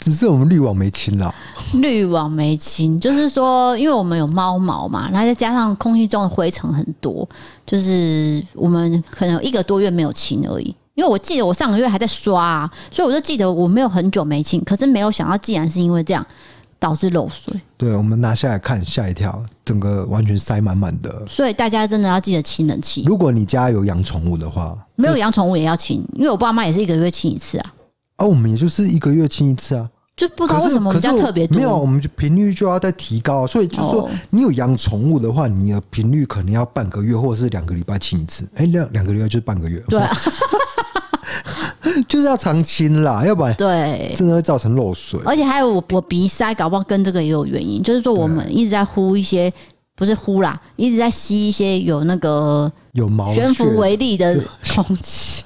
[0.00, 1.32] 只是我们滤网没清了。
[1.74, 7.28] 滤网没清，就是说，因为我们有猫毛嘛，然后再加上空气中的灰尘很多，
[7.66, 10.74] 就是我们可能有一个多月没有清而已。
[10.94, 14.62] 因为我记得我上个月还在刷啊，所以我就记得我没有很久没清。
[14.64, 16.26] 可是没有想到，既然是因为这样
[16.78, 21.24] 导致漏水，对，我们拿下来看，吓一跳，整个完全塞满满的。
[21.28, 23.04] 所以大家真的要记得清冷气。
[23.06, 24.76] 如果你家有养宠物的话。
[24.96, 27.72] 没有养宠物也要清，因为我爸妈也是一个月清一次啊。
[28.20, 31.56] 啊，我们也就是一个月清一次啊，就不知道为什么我们家特别多。
[31.56, 38.46] 没有，我们就频率就要再提高，所以就是说，你有养宠物的话，你的频率可能要半个月或者是两个礼拜清一次。
[38.56, 39.82] 哎，两两个礼拜就是半个月。
[39.88, 40.14] 对啊，
[42.06, 45.18] 就是要常清啦，要不然对真的会造成漏水。
[45.24, 47.82] 而且还有我我鼻塞，搞不好跟这个也有原因。
[47.82, 49.50] 就是说，我们一直在呼一些，
[49.96, 52.70] 不是呼啦，一直在吸一些有那个。
[52.92, 54.44] 有毛悬浮微粒的
[54.74, 55.44] 空气。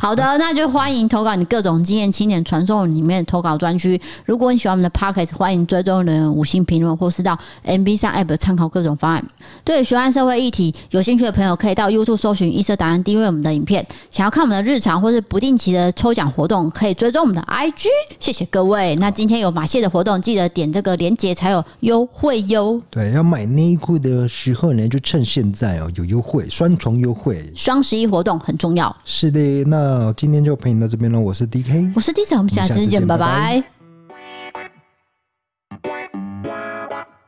[0.00, 4.00] 好的，那就欢迎投稿你各种经验、青年传送里面投稿专区。
[4.24, 9.24] 如果你喜欢我们的 Pocket，欢迎追踪人五星评论，或是到 MB 上 App 参考各种方案。
[9.64, 13.86] 对学案社会议题有兴趣的朋友，可以到 YouTube 搜寻“一色答案”，订阅我们的影片。
[14.10, 17.86] 想要看我们的日常或是不定期的抽奖活动，可以追踪我们的 IG。
[18.18, 18.96] 谢谢各位。
[18.96, 22.80] 那今天有马戏的活动，记得点这个链接才有优惠哟。
[22.90, 28.40] 对，要买内裤的时候呢，就趁现在哦，有优惠，双重优惠，双十一活动。
[28.50, 33.62] 很重要是的那今天就陪你到这边了我是 dk 我是 dj 我们下次再见拜拜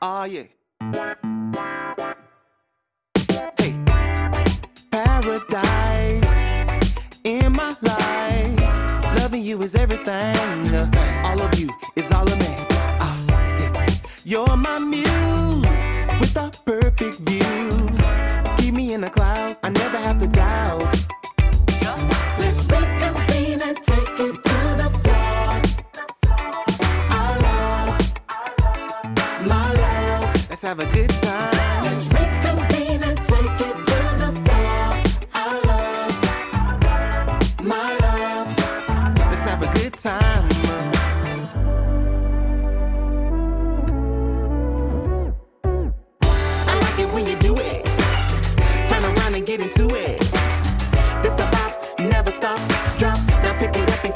[0.01, 0.51] 啊耶
[7.25, 8.59] ！In my life,
[9.17, 10.35] loving you is everything.
[11.25, 12.53] All of you is all of me.
[12.99, 13.87] Uh, yeah.
[14.25, 15.83] You're my muse
[16.19, 17.89] with a perfect view.
[18.59, 19.43] Keep me in the cloudsi
[19.73, 20.92] never have to doubt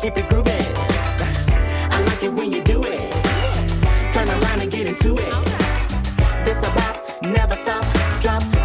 [0.06, 0.76] keep it grooving.
[1.90, 3.10] I like it when you do it.
[4.12, 5.32] Turn around and get into it.
[6.44, 7.84] This a bop, never stop,
[8.20, 8.55] drop.